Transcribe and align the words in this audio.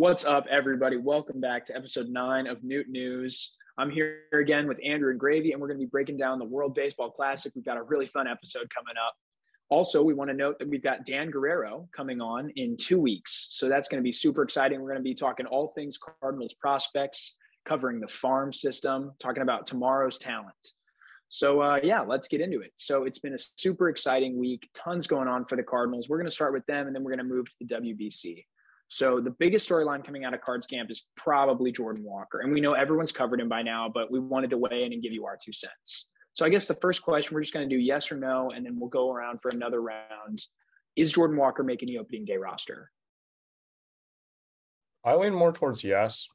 What's 0.00 0.24
up, 0.24 0.46
everybody? 0.48 0.96
Welcome 0.96 1.42
back 1.42 1.66
to 1.66 1.76
episode 1.76 2.08
nine 2.08 2.46
of 2.46 2.64
Noot 2.64 2.88
News. 2.88 3.52
I'm 3.76 3.90
here 3.90 4.20
again 4.32 4.66
with 4.66 4.80
Andrew 4.82 5.10
and 5.10 5.20
Gravy, 5.20 5.52
and 5.52 5.60
we're 5.60 5.68
going 5.68 5.78
to 5.78 5.84
be 5.84 5.90
breaking 5.90 6.16
down 6.16 6.38
the 6.38 6.44
World 6.46 6.74
Baseball 6.74 7.10
Classic. 7.10 7.52
We've 7.54 7.66
got 7.66 7.76
a 7.76 7.82
really 7.82 8.06
fun 8.06 8.26
episode 8.26 8.66
coming 8.74 8.94
up. 8.96 9.14
Also, 9.68 10.02
we 10.02 10.14
want 10.14 10.30
to 10.30 10.34
note 10.34 10.58
that 10.58 10.70
we've 10.70 10.82
got 10.82 11.04
Dan 11.04 11.30
Guerrero 11.30 11.86
coming 11.94 12.22
on 12.22 12.48
in 12.56 12.78
two 12.78 12.98
weeks. 12.98 13.48
So 13.50 13.68
that's 13.68 13.88
going 13.88 14.02
to 14.02 14.02
be 14.02 14.10
super 14.10 14.42
exciting. 14.42 14.80
We're 14.80 14.88
going 14.88 15.00
to 15.00 15.04
be 15.04 15.12
talking 15.12 15.44
all 15.44 15.74
things 15.74 15.98
Cardinals 16.22 16.54
prospects, 16.54 17.34
covering 17.66 18.00
the 18.00 18.08
farm 18.08 18.54
system, 18.54 19.12
talking 19.20 19.42
about 19.42 19.66
tomorrow's 19.66 20.16
talent. 20.16 20.72
So, 21.28 21.60
uh, 21.60 21.78
yeah, 21.82 22.00
let's 22.00 22.26
get 22.26 22.40
into 22.40 22.62
it. 22.62 22.72
So, 22.76 23.04
it's 23.04 23.18
been 23.18 23.34
a 23.34 23.38
super 23.56 23.90
exciting 23.90 24.38
week, 24.38 24.66
tons 24.74 25.06
going 25.06 25.28
on 25.28 25.44
for 25.44 25.56
the 25.56 25.62
Cardinals. 25.62 26.08
We're 26.08 26.16
going 26.16 26.24
to 26.24 26.34
start 26.34 26.54
with 26.54 26.64
them, 26.64 26.86
and 26.86 26.96
then 26.96 27.04
we're 27.04 27.14
going 27.14 27.28
to 27.28 27.34
move 27.34 27.44
to 27.44 27.52
the 27.60 27.74
WBC. 27.74 28.46
So 28.90 29.20
the 29.20 29.30
biggest 29.30 29.68
storyline 29.68 30.04
coming 30.04 30.24
out 30.24 30.34
of 30.34 30.40
Cards 30.40 30.66
Camp 30.66 30.90
is 30.90 31.06
probably 31.16 31.70
Jordan 31.70 32.04
Walker. 32.04 32.40
And 32.40 32.52
we 32.52 32.60
know 32.60 32.72
everyone's 32.72 33.12
covered 33.12 33.40
him 33.40 33.48
by 33.48 33.62
now, 33.62 33.88
but 33.88 34.10
we 34.10 34.18
wanted 34.18 34.50
to 34.50 34.58
weigh 34.58 34.84
in 34.84 34.92
and 34.92 35.00
give 35.00 35.12
you 35.12 35.26
our 35.26 35.38
two 35.40 35.52
cents. 35.52 36.08
So 36.32 36.44
I 36.44 36.48
guess 36.48 36.66
the 36.66 36.74
first 36.74 37.02
question, 37.02 37.34
we're 37.34 37.42
just 37.42 37.54
going 37.54 37.68
to 37.68 37.74
do 37.74 37.80
yes 37.80 38.10
or 38.10 38.16
no, 38.16 38.48
and 38.52 38.66
then 38.66 38.78
we'll 38.80 38.88
go 38.88 39.12
around 39.12 39.40
for 39.42 39.50
another 39.50 39.80
round. 39.80 40.44
Is 40.96 41.12
Jordan 41.12 41.36
Walker 41.36 41.62
making 41.62 41.86
the 41.86 41.98
opening 41.98 42.24
day 42.24 42.36
roster? 42.36 42.90
I 45.04 45.14
lean 45.14 45.34
more 45.34 45.52
towards 45.52 45.84
yes, 45.84 46.28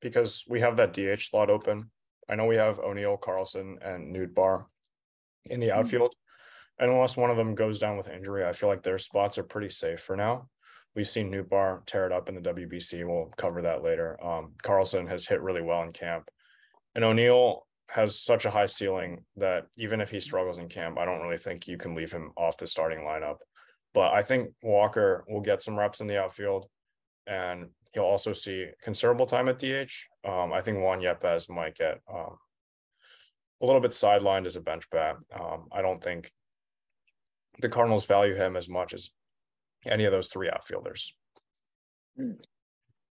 because 0.00 0.44
we 0.48 0.60
have 0.60 0.76
that 0.78 0.92
DH 0.92 1.22
slot 1.22 1.48
open. 1.48 1.92
I 2.28 2.34
know 2.34 2.46
we 2.46 2.56
have 2.56 2.80
O'Neill, 2.80 3.18
Carlson, 3.18 3.78
and 3.82 4.14
Nootbaar 4.14 4.64
in 5.44 5.60
the 5.60 5.68
mm-hmm. 5.68 5.78
outfield. 5.78 6.14
And 6.80 6.90
unless 6.90 7.16
one 7.16 7.30
of 7.30 7.36
them 7.36 7.54
goes 7.54 7.78
down 7.78 7.96
with 7.96 8.08
injury, 8.08 8.44
I 8.44 8.52
feel 8.52 8.68
like 8.68 8.82
their 8.82 8.98
spots 8.98 9.38
are 9.38 9.44
pretty 9.44 9.68
safe 9.68 10.00
for 10.00 10.16
now. 10.16 10.48
We've 10.94 11.08
seen 11.08 11.30
Nootbaar 11.30 11.86
tear 11.86 12.06
it 12.06 12.12
up 12.12 12.28
in 12.28 12.34
the 12.34 12.40
WBC. 12.40 13.06
We'll 13.06 13.32
cover 13.36 13.62
that 13.62 13.82
later. 13.82 14.22
Um, 14.24 14.54
Carlson 14.62 15.06
has 15.06 15.26
hit 15.26 15.40
really 15.40 15.62
well 15.62 15.82
in 15.82 15.92
camp, 15.92 16.28
and 16.94 17.04
O'Neill 17.04 17.66
has 17.88 18.20
such 18.20 18.44
a 18.44 18.50
high 18.50 18.66
ceiling 18.66 19.24
that 19.36 19.66
even 19.76 20.00
if 20.00 20.10
he 20.10 20.20
struggles 20.20 20.58
in 20.58 20.68
camp, 20.68 20.98
I 20.98 21.04
don't 21.04 21.20
really 21.20 21.38
think 21.38 21.66
you 21.66 21.76
can 21.76 21.94
leave 21.94 22.12
him 22.12 22.32
off 22.36 22.56
the 22.56 22.66
starting 22.66 23.00
lineup. 23.00 23.36
But 23.94 24.12
I 24.12 24.22
think 24.22 24.50
Walker 24.62 25.24
will 25.28 25.40
get 25.40 25.62
some 25.62 25.78
reps 25.78 26.00
in 26.00 26.06
the 26.06 26.20
outfield, 26.20 26.66
and 27.26 27.68
he'll 27.92 28.04
also 28.04 28.32
see 28.32 28.66
considerable 28.82 29.26
time 29.26 29.48
at 29.48 29.58
DH. 29.58 29.92
Um, 30.28 30.52
I 30.52 30.60
think 30.60 30.78
Juan 30.78 31.00
Yepez 31.00 31.50
might 31.50 31.76
get 31.76 32.00
um, 32.12 32.36
a 33.60 33.66
little 33.66 33.80
bit 33.80 33.90
sidelined 33.90 34.46
as 34.46 34.56
a 34.56 34.60
bench 34.60 34.88
bat. 34.90 35.16
Um, 35.38 35.66
I 35.72 35.82
don't 35.82 36.02
think 36.02 36.30
the 37.60 37.68
Cardinals 37.68 38.06
value 38.06 38.34
him 38.34 38.56
as 38.56 38.68
much 38.68 38.94
as 38.94 39.10
any 39.86 40.04
of 40.04 40.12
those 40.12 40.28
three 40.28 40.50
outfielders. 40.50 41.14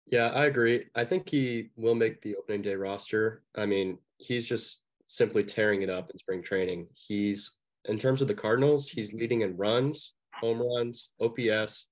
Yeah, 0.08 0.28
I 0.28 0.46
agree. 0.46 0.86
I 0.96 1.06
think 1.06 1.30
he 1.30 1.70
will 1.76 1.96
make 1.96 2.22
the 2.22 2.36
opening 2.36 2.62
day 2.62 2.76
roster. 2.76 3.44
I 3.56 3.66
mean, 3.66 3.98
he's 4.18 4.48
just 4.48 4.82
simply 5.08 5.44
tearing 5.44 5.82
it 5.82 5.90
up 5.90 6.10
in 6.10 6.18
spring 6.18 6.44
training. 6.44 6.88
He's 6.94 7.56
in 7.86 7.98
terms 7.98 8.22
of 8.22 8.28
the 8.28 8.34
Cardinals, 8.34 8.88
he's 8.88 9.14
leading 9.14 9.42
in 9.42 9.58
runs, 9.58 10.14
home 10.36 10.62
runs, 10.62 11.14
OPS, 11.20 11.88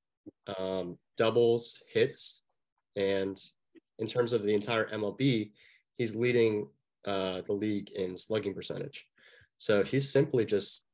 um, 0.60 0.98
doubles, 1.18 1.82
hits, 1.92 2.44
and 2.96 3.42
in 3.98 4.08
terms 4.08 4.34
of 4.34 4.44
the 4.44 4.54
entire 4.54 4.88
MLB, 4.90 5.52
he's 5.98 6.16
leading 6.16 6.68
uh, 7.06 7.42
the 7.42 7.54
league 7.54 7.90
in 7.92 8.16
slugging 8.16 8.54
percentage. 8.54 9.06
So 9.58 9.84
he's 9.84 10.12
simply 10.12 10.46
just 10.46 10.86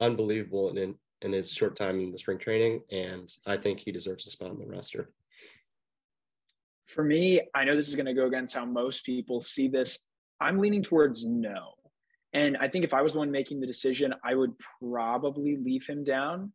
unbelievable 0.00 0.70
in 0.70 0.94
in 1.22 1.32
his 1.32 1.52
short 1.52 1.76
time 1.76 2.00
in 2.00 2.12
the 2.12 2.18
spring 2.18 2.38
training, 2.38 2.82
and 2.90 3.32
I 3.46 3.56
think 3.56 3.80
he 3.80 3.92
deserves 3.92 4.26
a 4.26 4.30
spot 4.30 4.50
on 4.50 4.58
the 4.58 4.66
roster. 4.66 5.10
For 6.86 7.04
me, 7.04 7.42
I 7.54 7.64
know 7.64 7.76
this 7.76 7.88
is 7.88 7.94
going 7.94 8.06
to 8.06 8.14
go 8.14 8.26
against 8.26 8.54
how 8.54 8.64
most 8.64 9.04
people 9.04 9.40
see 9.40 9.68
this. 9.68 9.98
I'm 10.40 10.58
leaning 10.58 10.82
towards 10.82 11.26
no. 11.26 11.74
And 12.32 12.56
I 12.58 12.68
think 12.68 12.84
if 12.84 12.94
I 12.94 13.02
was 13.02 13.12
the 13.12 13.18
one 13.18 13.30
making 13.30 13.60
the 13.60 13.66
decision, 13.66 14.14
I 14.24 14.34
would 14.34 14.52
probably 14.80 15.56
leave 15.56 15.86
him 15.86 16.04
down, 16.04 16.52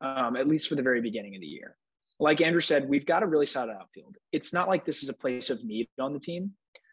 um, 0.00 0.36
at 0.36 0.48
least 0.48 0.68
for 0.68 0.74
the 0.74 0.82
very 0.82 1.00
beginning 1.00 1.34
of 1.34 1.40
the 1.40 1.46
year. 1.46 1.76
Like 2.18 2.40
Andrew 2.40 2.60
said, 2.60 2.88
we've 2.88 3.06
got 3.06 3.22
a 3.22 3.26
really 3.26 3.46
solid 3.46 3.70
outfield. 3.70 4.16
It's 4.32 4.52
not 4.52 4.68
like 4.68 4.84
this 4.84 5.02
is 5.02 5.08
a 5.08 5.14
place 5.14 5.50
of 5.50 5.64
need 5.64 5.88
on 6.00 6.12
the 6.14 6.20
team. 6.20 6.52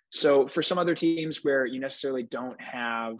So 0.09 0.47
for 0.47 0.61
some 0.61 0.77
other 0.77 0.93
teams 0.93 1.43
where 1.43 1.65
you 1.65 1.79
necessarily 1.79 2.23
don't 2.23 2.59
have 2.61 3.15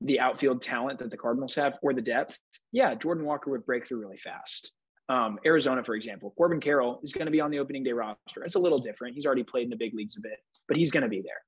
the 0.00 0.20
outfield 0.20 0.62
talent 0.62 0.98
that 0.98 1.10
the 1.10 1.16
Cardinals 1.16 1.54
have 1.54 1.74
or 1.82 1.94
the 1.94 2.02
depth, 2.02 2.38
yeah, 2.72 2.94
Jordan 2.94 3.24
Walker 3.24 3.50
would 3.50 3.64
break 3.64 3.86
through 3.86 4.00
really 4.00 4.18
fast. 4.18 4.72
Um, 5.08 5.38
Arizona, 5.46 5.84
for 5.84 5.94
example, 5.94 6.34
Corbin 6.36 6.60
Carroll 6.60 7.00
is 7.02 7.12
going 7.12 7.26
to 7.26 7.30
be 7.30 7.40
on 7.40 7.50
the 7.50 7.58
opening 7.58 7.84
day 7.84 7.92
roster. 7.92 8.42
It's 8.44 8.56
a 8.56 8.60
little 8.60 8.80
different. 8.80 9.14
He's 9.14 9.24
already 9.24 9.44
played 9.44 9.64
in 9.64 9.70
the 9.70 9.76
big 9.76 9.94
leagues 9.94 10.16
a 10.16 10.20
bit, 10.20 10.38
but 10.66 10.76
he's 10.76 10.90
going 10.90 11.04
to 11.04 11.08
be 11.08 11.22
there 11.22 11.40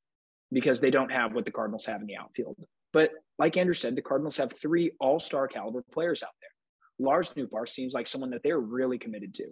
because 0.52 0.80
they 0.80 0.90
don't 0.90 1.10
have 1.10 1.34
what 1.34 1.44
the 1.44 1.50
Cardinals 1.50 1.84
have 1.86 2.00
in 2.00 2.06
the 2.06 2.16
outfield. 2.16 2.56
But 2.92 3.10
like 3.38 3.56
Andrew 3.56 3.74
said, 3.74 3.96
the 3.96 4.02
Cardinals 4.02 4.36
have 4.36 4.52
three 4.60 4.92
all 5.00 5.20
star 5.20 5.48
caliber 5.48 5.84
players 5.92 6.22
out 6.22 6.30
there. 6.40 7.06
Lars 7.06 7.30
Nootbaar 7.36 7.68
seems 7.68 7.94
like 7.94 8.08
someone 8.08 8.30
that 8.30 8.42
they're 8.42 8.60
really 8.60 8.98
committed 8.98 9.34
to. 9.34 9.46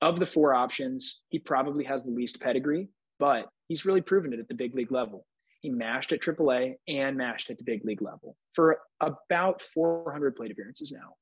Of 0.00 0.18
the 0.18 0.26
four 0.26 0.54
options, 0.54 1.20
he 1.28 1.38
probably 1.38 1.84
has 1.84 2.02
the 2.02 2.10
least 2.10 2.40
pedigree, 2.40 2.88
but 3.18 3.48
he's 3.68 3.84
really 3.84 4.00
proven 4.00 4.32
it 4.32 4.40
at 4.40 4.48
the 4.48 4.54
big 4.54 4.74
league 4.74 4.90
level. 4.90 5.26
He 5.62 5.70
mashed 5.70 6.12
at 6.12 6.20
AAA 6.20 6.74
and 6.88 7.16
mashed 7.16 7.48
at 7.48 7.56
the 7.56 7.64
big 7.64 7.84
league 7.84 8.02
level 8.02 8.36
for 8.52 8.78
about 9.00 9.62
400 9.62 10.34
plate 10.34 10.50
appearances 10.50 10.90
now. 10.90 11.14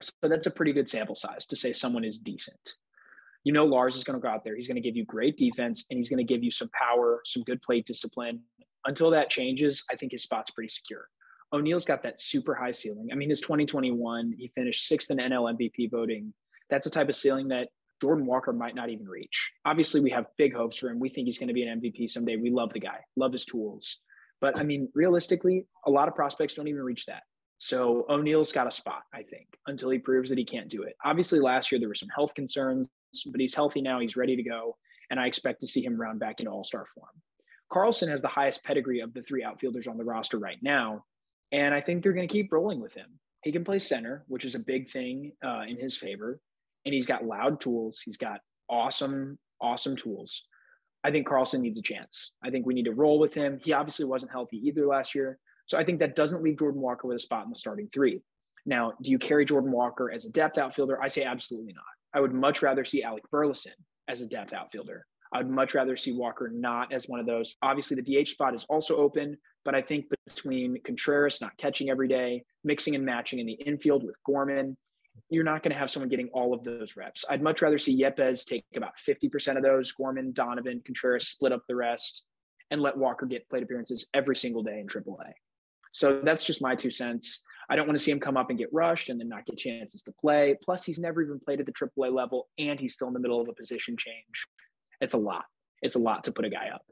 So 0.00 0.12
that's 0.22 0.46
a 0.46 0.50
pretty 0.50 0.72
good 0.72 0.88
sample 0.88 1.16
size 1.16 1.44
to 1.48 1.56
say 1.56 1.72
someone 1.72 2.04
is 2.04 2.18
decent. 2.18 2.74
You 3.42 3.52
know, 3.52 3.66
Lars 3.66 3.96
is 3.96 4.04
going 4.04 4.18
to 4.18 4.22
go 4.22 4.28
out 4.28 4.44
there. 4.44 4.54
He's 4.54 4.68
going 4.68 4.76
to 4.76 4.80
give 4.80 4.96
you 4.96 5.04
great 5.04 5.36
defense 5.36 5.84
and 5.90 5.96
he's 5.96 6.08
going 6.08 6.24
to 6.24 6.32
give 6.32 6.44
you 6.44 6.52
some 6.52 6.70
power, 6.70 7.20
some 7.24 7.42
good 7.42 7.60
plate 7.62 7.84
discipline. 7.84 8.40
Until 8.86 9.10
that 9.10 9.28
changes, 9.28 9.82
I 9.90 9.96
think 9.96 10.12
his 10.12 10.22
spot's 10.22 10.52
pretty 10.52 10.68
secure. 10.68 11.08
O'Neill's 11.52 11.84
got 11.84 12.02
that 12.04 12.20
super 12.20 12.54
high 12.54 12.70
ceiling. 12.70 13.08
I 13.10 13.16
mean, 13.16 13.28
his 13.28 13.40
2021, 13.40 14.34
he 14.38 14.52
finished 14.54 14.86
sixth 14.86 15.10
in 15.10 15.16
NL 15.18 15.52
MVP 15.56 15.90
voting. 15.90 16.32
That's 16.70 16.86
a 16.86 16.90
type 16.90 17.08
of 17.08 17.16
ceiling 17.16 17.48
that 17.48 17.70
Jordan 18.00 18.26
Walker 18.26 18.52
might 18.52 18.74
not 18.74 18.90
even 18.90 19.08
reach. 19.08 19.50
Obviously, 19.64 20.00
we 20.00 20.10
have 20.10 20.26
big 20.36 20.54
hopes 20.54 20.78
for 20.78 20.88
him. 20.88 21.00
We 21.00 21.08
think 21.08 21.26
he's 21.26 21.38
going 21.38 21.48
to 21.48 21.54
be 21.54 21.64
an 21.64 21.80
MVP 21.80 22.08
someday. 22.10 22.36
We 22.36 22.50
love 22.50 22.72
the 22.72 22.80
guy, 22.80 22.98
love 23.16 23.32
his 23.32 23.44
tools. 23.44 23.98
But 24.40 24.56
I 24.58 24.62
mean, 24.62 24.88
realistically, 24.94 25.66
a 25.86 25.90
lot 25.90 26.08
of 26.08 26.14
prospects 26.14 26.54
don't 26.54 26.68
even 26.68 26.82
reach 26.82 27.06
that. 27.06 27.22
So 27.58 28.06
O'Neill's 28.08 28.52
got 28.52 28.68
a 28.68 28.70
spot, 28.70 29.02
I 29.12 29.22
think, 29.22 29.48
until 29.66 29.90
he 29.90 29.98
proves 29.98 30.30
that 30.30 30.38
he 30.38 30.44
can't 30.44 30.68
do 30.68 30.84
it. 30.84 30.94
Obviously, 31.04 31.40
last 31.40 31.72
year 31.72 31.80
there 31.80 31.88
were 31.88 31.94
some 31.94 32.08
health 32.14 32.32
concerns, 32.34 32.88
but 33.26 33.40
he's 33.40 33.54
healthy 33.54 33.82
now. 33.82 33.98
He's 33.98 34.16
ready 34.16 34.36
to 34.36 34.42
go. 34.44 34.76
And 35.10 35.18
I 35.18 35.26
expect 35.26 35.60
to 35.60 35.66
see 35.66 35.84
him 35.84 36.00
round 36.00 36.20
back 36.20 36.38
into 36.38 36.52
all 36.52 36.62
star 36.62 36.86
form. 36.94 37.10
Carlson 37.70 38.08
has 38.08 38.22
the 38.22 38.28
highest 38.28 38.62
pedigree 38.62 39.00
of 39.00 39.12
the 39.12 39.22
three 39.22 39.42
outfielders 39.42 39.88
on 39.88 39.98
the 39.98 40.04
roster 40.04 40.38
right 40.38 40.58
now. 40.62 41.04
And 41.50 41.74
I 41.74 41.80
think 41.80 42.02
they're 42.02 42.12
going 42.12 42.28
to 42.28 42.32
keep 42.32 42.52
rolling 42.52 42.80
with 42.80 42.94
him. 42.94 43.18
He 43.42 43.52
can 43.52 43.64
play 43.64 43.78
center, 43.78 44.24
which 44.28 44.44
is 44.44 44.54
a 44.54 44.60
big 44.60 44.90
thing 44.90 45.32
uh, 45.44 45.62
in 45.68 45.78
his 45.78 45.96
favor 45.96 46.40
and 46.88 46.94
he's 46.94 47.06
got 47.06 47.22
loud 47.22 47.60
tools. 47.60 48.00
He's 48.02 48.16
got 48.16 48.40
awesome, 48.70 49.38
awesome 49.60 49.94
tools. 49.94 50.44
I 51.04 51.10
think 51.10 51.26
Carlson 51.26 51.60
needs 51.60 51.78
a 51.78 51.82
chance. 51.82 52.32
I 52.42 52.48
think 52.48 52.64
we 52.64 52.72
need 52.72 52.86
to 52.86 52.94
roll 52.94 53.18
with 53.18 53.34
him. 53.34 53.60
He 53.62 53.74
obviously 53.74 54.06
wasn't 54.06 54.32
healthy 54.32 54.56
either 54.66 54.86
last 54.86 55.14
year. 55.14 55.38
So 55.66 55.76
I 55.76 55.84
think 55.84 55.98
that 55.98 56.16
doesn't 56.16 56.42
leave 56.42 56.58
Jordan 56.58 56.80
Walker 56.80 57.06
with 57.06 57.18
a 57.18 57.20
spot 57.20 57.44
in 57.44 57.50
the 57.50 57.58
starting 57.58 57.90
three. 57.92 58.22
Now, 58.64 58.94
do 59.02 59.10
you 59.10 59.18
carry 59.18 59.44
Jordan 59.44 59.70
Walker 59.70 60.10
as 60.10 60.24
a 60.24 60.30
depth 60.30 60.56
outfielder? 60.56 61.00
I 61.00 61.08
say 61.08 61.24
absolutely 61.24 61.74
not. 61.74 61.84
I 62.14 62.20
would 62.20 62.32
much 62.32 62.62
rather 62.62 62.86
see 62.86 63.02
Alec 63.02 63.24
Burleson 63.30 63.72
as 64.08 64.22
a 64.22 64.26
depth 64.26 64.54
outfielder. 64.54 65.04
I'd 65.34 65.50
much 65.50 65.74
rather 65.74 65.94
see 65.94 66.12
Walker 66.12 66.50
not 66.50 66.90
as 66.90 67.06
one 67.06 67.20
of 67.20 67.26
those. 67.26 67.56
Obviously, 67.60 68.00
the 68.00 68.24
DH 68.24 68.28
spot 68.28 68.54
is 68.54 68.64
also 68.70 68.96
open, 68.96 69.36
but 69.62 69.74
I 69.74 69.82
think 69.82 70.06
between 70.26 70.78
Contreras 70.84 71.42
not 71.42 71.54
catching 71.58 71.90
every 71.90 72.08
day, 72.08 72.44
mixing 72.64 72.94
and 72.94 73.04
matching 73.04 73.40
in 73.40 73.46
the 73.46 73.52
infield 73.52 74.04
with 74.04 74.16
Gorman, 74.24 74.74
you're 75.30 75.44
not 75.44 75.62
going 75.62 75.72
to 75.72 75.78
have 75.78 75.90
someone 75.90 76.08
getting 76.08 76.28
all 76.32 76.54
of 76.54 76.64
those 76.64 76.96
reps. 76.96 77.24
I'd 77.28 77.42
much 77.42 77.62
rather 77.62 77.78
see 77.78 78.00
Yepez 78.00 78.44
take 78.44 78.64
about 78.76 78.92
50% 79.06 79.56
of 79.56 79.62
those, 79.62 79.92
Gorman, 79.92 80.32
Donovan, 80.32 80.82
Contreras 80.84 81.28
split 81.28 81.52
up 81.52 81.62
the 81.68 81.76
rest, 81.76 82.24
and 82.70 82.80
let 82.80 82.96
Walker 82.96 83.26
get 83.26 83.48
plate 83.48 83.62
appearances 83.62 84.06
every 84.14 84.36
single 84.36 84.62
day 84.62 84.80
in 84.80 84.86
AAA. 84.86 85.32
So 85.92 86.20
that's 86.22 86.44
just 86.44 86.62
my 86.62 86.74
two 86.74 86.90
cents. 86.90 87.42
I 87.70 87.76
don't 87.76 87.86
want 87.86 87.98
to 87.98 88.04
see 88.04 88.10
him 88.10 88.20
come 88.20 88.36
up 88.36 88.50
and 88.50 88.58
get 88.58 88.72
rushed 88.72 89.08
and 89.08 89.20
then 89.20 89.28
not 89.28 89.46
get 89.46 89.58
chances 89.58 90.02
to 90.02 90.12
play. 90.12 90.56
Plus, 90.62 90.84
he's 90.84 90.98
never 90.98 91.22
even 91.22 91.38
played 91.38 91.60
at 91.60 91.66
the 91.66 91.72
AAA 91.72 92.12
level, 92.12 92.48
and 92.58 92.78
he's 92.78 92.94
still 92.94 93.08
in 93.08 93.14
the 93.14 93.20
middle 93.20 93.40
of 93.40 93.48
a 93.48 93.52
position 93.52 93.96
change. 93.96 94.46
It's 95.00 95.14
a 95.14 95.18
lot. 95.18 95.44
It's 95.82 95.94
a 95.94 95.98
lot 95.98 96.24
to 96.24 96.32
put 96.32 96.44
a 96.44 96.50
guy 96.50 96.68
up. 96.74 96.82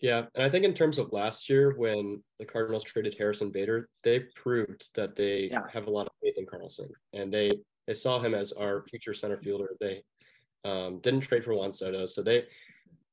Yeah, 0.00 0.26
and 0.34 0.44
I 0.44 0.50
think 0.50 0.64
in 0.64 0.74
terms 0.74 0.98
of 0.98 1.12
last 1.12 1.48
year 1.50 1.74
when 1.76 2.22
the 2.38 2.44
Cardinals 2.44 2.84
traded 2.84 3.16
Harrison 3.18 3.50
Bader, 3.50 3.88
they 4.04 4.20
proved 4.20 4.94
that 4.94 5.16
they 5.16 5.48
yeah. 5.50 5.62
have 5.72 5.88
a 5.88 5.90
lot 5.90 6.06
of 6.06 6.12
faith 6.22 6.34
in 6.36 6.46
Carlson, 6.46 6.88
and 7.12 7.32
they 7.32 7.50
they 7.86 7.94
saw 7.94 8.20
him 8.20 8.34
as 8.34 8.52
our 8.52 8.84
future 8.88 9.14
center 9.14 9.38
fielder. 9.38 9.70
They 9.80 10.02
um, 10.64 11.00
didn't 11.00 11.22
trade 11.22 11.44
for 11.44 11.54
Juan 11.54 11.72
Soto, 11.72 12.06
so 12.06 12.22
they 12.22 12.44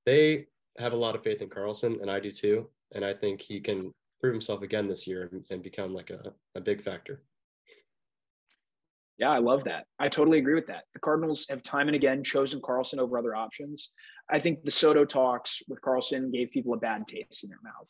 they 0.05 0.45
have 0.77 0.93
a 0.93 0.97
lot 0.97 1.15
of 1.15 1.23
faith 1.23 1.41
in 1.41 1.49
Carlson, 1.49 1.97
and 2.01 2.11
I 2.11 2.19
do 2.19 2.31
too. 2.31 2.69
And 2.93 3.03
I 3.03 3.13
think 3.13 3.41
he 3.41 3.59
can 3.59 3.91
prove 4.19 4.33
himself 4.33 4.61
again 4.61 4.87
this 4.87 5.07
year 5.07 5.27
and, 5.31 5.43
and 5.49 5.63
become 5.63 5.93
like 5.93 6.11
a, 6.11 6.33
a 6.53 6.61
big 6.61 6.83
factor. 6.83 7.21
Yeah, 9.17 9.29
I 9.29 9.37
love 9.37 9.63
that. 9.63 9.85
I 9.97 10.09
totally 10.09 10.39
agree 10.39 10.55
with 10.55 10.67
that. 10.67 10.83
The 10.93 10.99
Cardinals 10.99 11.45
have 11.49 11.63
time 11.63 11.87
and 11.87 11.95
again 11.95 12.23
chosen 12.23 12.61
Carlson 12.63 12.99
over 12.99 13.17
other 13.17 13.35
options. 13.35 13.91
I 14.29 14.39
think 14.39 14.63
the 14.63 14.71
Soto 14.71 15.05
talks 15.05 15.61
with 15.69 15.81
Carlson 15.81 16.31
gave 16.31 16.51
people 16.51 16.73
a 16.73 16.77
bad 16.77 17.07
taste 17.07 17.43
in 17.43 17.49
their 17.49 17.61
mouth. 17.63 17.89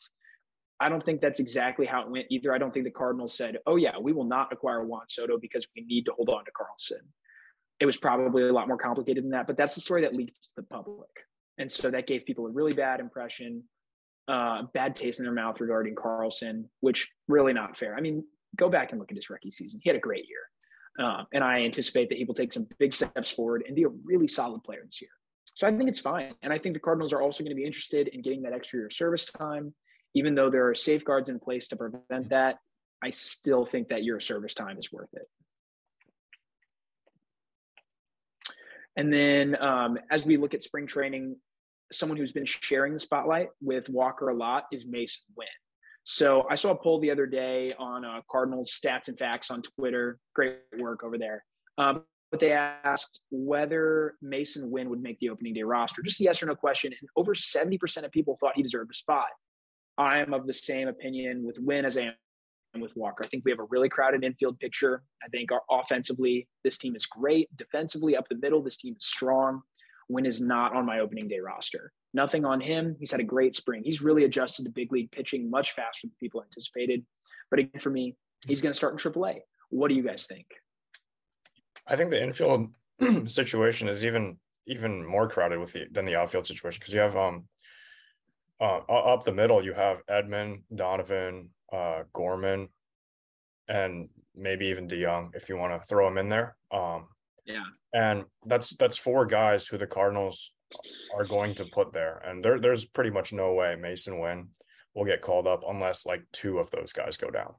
I 0.78 0.88
don't 0.88 1.04
think 1.04 1.20
that's 1.20 1.40
exactly 1.40 1.86
how 1.86 2.02
it 2.02 2.10
went 2.10 2.26
either. 2.30 2.52
I 2.52 2.58
don't 2.58 2.72
think 2.72 2.84
the 2.84 2.90
Cardinals 2.90 3.34
said, 3.34 3.58
oh, 3.66 3.76
yeah, 3.76 3.98
we 3.98 4.12
will 4.12 4.24
not 4.24 4.52
acquire 4.52 4.84
Juan 4.84 5.06
Soto 5.08 5.38
because 5.38 5.66
we 5.74 5.84
need 5.86 6.04
to 6.04 6.12
hold 6.12 6.28
on 6.28 6.44
to 6.44 6.50
Carlson. 6.50 7.00
It 7.80 7.86
was 7.86 7.96
probably 7.96 8.42
a 8.42 8.52
lot 8.52 8.68
more 8.68 8.76
complicated 8.76 9.24
than 9.24 9.30
that, 9.30 9.46
but 9.46 9.56
that's 9.56 9.74
the 9.74 9.80
story 9.80 10.02
that 10.02 10.14
leaked 10.14 10.42
to 10.42 10.48
the 10.56 10.62
public. 10.62 11.08
And 11.58 11.72
so 11.72 11.90
that 11.90 12.06
gave 12.06 12.26
people 12.26 12.46
a 12.46 12.50
really 12.50 12.74
bad 12.74 13.00
impression, 13.00 13.64
uh, 14.28 14.64
bad 14.74 14.94
taste 14.94 15.18
in 15.18 15.24
their 15.24 15.34
mouth 15.34 15.60
regarding 15.60 15.94
Carlson, 15.94 16.68
which 16.80 17.08
really 17.26 17.54
not 17.54 17.76
fair. 17.76 17.96
I 17.96 18.00
mean, 18.00 18.22
go 18.56 18.68
back 18.68 18.90
and 18.90 19.00
look 19.00 19.10
at 19.10 19.16
his 19.16 19.30
rookie 19.30 19.50
season. 19.50 19.80
He 19.82 19.88
had 19.88 19.96
a 19.96 20.00
great 20.00 20.28
year. 20.28 20.40
Uh, 20.98 21.24
and 21.32 21.44
I 21.44 21.60
anticipate 21.60 22.08
that 22.08 22.18
he 22.18 22.24
will 22.24 22.34
take 22.34 22.52
some 22.52 22.66
big 22.78 22.94
steps 22.94 23.30
forward 23.30 23.64
and 23.66 23.76
be 23.76 23.84
a 23.84 23.88
really 23.88 24.28
solid 24.28 24.62
player 24.64 24.82
this 24.84 25.00
year. 25.02 25.10
So 25.54 25.66
I 25.66 25.76
think 25.76 25.88
it's 25.88 26.00
fine. 26.00 26.34
And 26.42 26.52
I 26.52 26.58
think 26.58 26.74
the 26.74 26.80
Cardinals 26.80 27.12
are 27.12 27.22
also 27.22 27.42
going 27.42 27.54
to 27.54 27.56
be 27.56 27.64
interested 27.64 28.08
in 28.08 28.22
getting 28.22 28.42
that 28.42 28.52
extra 28.52 28.78
year 28.78 28.86
of 28.86 28.92
service 28.92 29.26
time. 29.26 29.74
Even 30.14 30.34
though 30.34 30.50
there 30.50 30.68
are 30.68 30.74
safeguards 30.74 31.28
in 31.28 31.38
place 31.38 31.68
to 31.68 31.76
prevent 31.76 32.30
that, 32.30 32.58
I 33.02 33.10
still 33.10 33.66
think 33.66 33.88
that 33.88 34.02
year 34.02 34.16
of 34.16 34.22
service 34.22 34.54
time 34.54 34.78
is 34.78 34.90
worth 34.90 35.12
it. 35.12 35.28
And 38.96 39.12
then 39.12 39.62
um, 39.62 39.98
as 40.10 40.24
we 40.24 40.38
look 40.38 40.54
at 40.54 40.62
spring 40.62 40.86
training, 40.86 41.36
someone 41.92 42.16
who's 42.16 42.32
been 42.32 42.46
sharing 42.46 42.94
the 42.94 42.98
spotlight 42.98 43.50
with 43.60 43.88
Walker 43.88 44.30
a 44.30 44.34
lot 44.34 44.64
is 44.72 44.86
Masyn 44.86 45.18
Winn. 45.36 45.46
So 46.08 46.46
I 46.48 46.54
saw 46.54 46.70
a 46.70 46.76
poll 46.76 47.00
the 47.00 47.10
other 47.10 47.26
day 47.26 47.72
on 47.80 48.04
uh, 48.04 48.20
Cardinals 48.30 48.70
stats 48.72 49.08
and 49.08 49.18
facts 49.18 49.50
on 49.50 49.60
Twitter. 49.60 50.20
Great 50.36 50.58
work 50.78 51.02
over 51.02 51.18
there. 51.18 51.44
Um, 51.78 52.04
but 52.30 52.38
they 52.38 52.52
asked 52.52 53.20
whether 53.32 54.14
Masyn 54.22 54.70
Winn 54.70 54.88
would 54.88 55.02
make 55.02 55.18
the 55.18 55.30
opening 55.30 55.52
day 55.52 55.64
roster. 55.64 56.02
Just 56.02 56.20
a 56.20 56.22
yes 56.22 56.40
or 56.40 56.46
no 56.46 56.54
question. 56.54 56.92
And 56.92 57.10
over 57.16 57.34
70% 57.34 58.04
of 58.04 58.12
people 58.12 58.36
thought 58.36 58.52
he 58.54 58.62
deserved 58.62 58.92
a 58.92 58.94
spot. 58.94 59.26
I 59.98 60.20
am 60.20 60.32
of 60.32 60.46
the 60.46 60.54
same 60.54 60.86
opinion 60.86 61.44
with 61.44 61.58
Winn 61.58 61.84
as 61.84 61.96
I 61.96 62.02
am 62.02 62.80
with 62.80 62.94
Walker. 62.94 63.24
I 63.24 63.26
think 63.26 63.44
we 63.44 63.50
have 63.50 63.58
a 63.58 63.66
really 63.68 63.88
crowded 63.88 64.22
infield 64.22 64.60
picture. 64.60 65.02
I 65.24 65.28
think 65.28 65.50
our 65.50 65.62
offensively, 65.72 66.46
this 66.62 66.78
team 66.78 66.94
is 66.94 67.04
great. 67.04 67.48
Defensively, 67.56 68.16
up 68.16 68.28
the 68.28 68.36
middle, 68.36 68.62
this 68.62 68.76
team 68.76 68.94
is 68.96 69.04
strong. 69.04 69.60
Winn 70.08 70.26
is 70.26 70.40
not 70.40 70.74
on 70.74 70.86
my 70.86 71.00
opening 71.00 71.28
day 71.28 71.40
roster. 71.40 71.92
Nothing 72.14 72.44
on 72.44 72.60
him. 72.60 72.96
He's 72.98 73.10
had 73.10 73.20
a 73.20 73.24
great 73.24 73.54
spring. 73.54 73.82
He's 73.84 74.00
really 74.00 74.24
adjusted 74.24 74.64
to 74.64 74.70
big 74.70 74.92
league 74.92 75.10
pitching 75.10 75.50
much 75.50 75.72
faster 75.72 76.06
than 76.06 76.12
people 76.20 76.42
anticipated. 76.42 77.04
But 77.50 77.60
again, 77.60 77.80
for 77.80 77.90
me, 77.90 78.16
he's 78.46 78.60
going 78.60 78.72
to 78.72 78.76
start 78.76 78.92
in 78.92 79.12
AAA. 79.12 79.40
What 79.70 79.88
do 79.88 79.94
you 79.94 80.02
guys 80.02 80.26
think? 80.26 80.46
I 81.86 81.96
think 81.96 82.10
the 82.10 82.22
infield 82.22 82.68
situation 83.26 83.88
is 83.88 84.04
even 84.04 84.38
even 84.68 85.06
more 85.06 85.28
crowded 85.28 85.60
with 85.60 85.72
the 85.72 85.86
than 85.92 86.04
the 86.04 86.16
outfield 86.16 86.46
situation 86.46 86.80
because 86.80 86.92
you 86.92 87.00
have 87.00 87.16
um 87.16 87.44
uh, 88.60 88.78
up 88.88 89.22
the 89.24 89.32
middle 89.32 89.62
you 89.62 89.74
have 89.74 90.04
Edman, 90.06 90.62
Donovan, 90.74 91.50
uh, 91.72 92.04
Gorman, 92.12 92.68
and 93.68 94.08
maybe 94.34 94.66
even 94.66 94.88
DeJong 94.88 95.34
if 95.34 95.48
you 95.48 95.56
want 95.56 95.80
to 95.80 95.86
throw 95.86 96.08
him 96.08 96.18
in 96.18 96.28
there. 96.28 96.56
Um, 96.70 97.08
yeah, 97.46 97.64
and 97.92 98.24
that's 98.44 98.76
that's 98.76 98.96
four 98.96 99.26
guys 99.26 99.66
who 99.66 99.78
the 99.78 99.86
Cardinals 99.86 100.52
are 101.14 101.24
going 101.24 101.54
to 101.54 101.64
put 101.66 101.92
there, 101.92 102.18
and 102.24 102.44
there 102.44 102.60
there's 102.60 102.84
pretty 102.84 103.10
much 103.10 103.32
no 103.32 103.54
way 103.54 103.76
Masyn 103.78 104.20
Winn 104.20 104.48
will 104.94 105.04
get 105.04 105.22
called 105.22 105.46
up 105.46 105.62
unless 105.68 106.06
like 106.06 106.24
two 106.32 106.58
of 106.58 106.70
those 106.70 106.92
guys 106.92 107.16
go 107.16 107.30
down. 107.30 107.54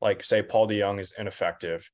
Like 0.00 0.22
say 0.22 0.42
Paul 0.42 0.68
DeJong 0.68 1.00
is 1.00 1.14
ineffective 1.16 1.90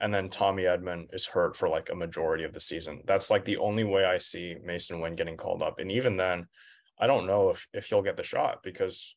and 0.00 0.12
then 0.12 0.28
Tommy 0.28 0.64
Edman 0.64 1.06
is 1.12 1.26
hurt 1.26 1.56
for 1.56 1.68
like 1.68 1.90
a 1.90 1.94
majority 1.94 2.44
of 2.44 2.52
the 2.52 2.60
season. 2.60 3.02
That's 3.06 3.30
like 3.30 3.44
the 3.44 3.58
only 3.58 3.84
way 3.84 4.04
I 4.04 4.18
see 4.18 4.56
Masyn 4.64 5.00
Winn 5.00 5.14
getting 5.14 5.36
called 5.36 5.62
up. 5.62 5.78
And 5.78 5.90
even 5.90 6.16
then, 6.16 6.46
I 6.98 7.06
don't 7.06 7.26
know 7.26 7.50
if 7.50 7.66
if 7.72 7.86
he'll 7.86 8.02
get 8.02 8.16
the 8.16 8.22
shot 8.22 8.60
because 8.62 9.14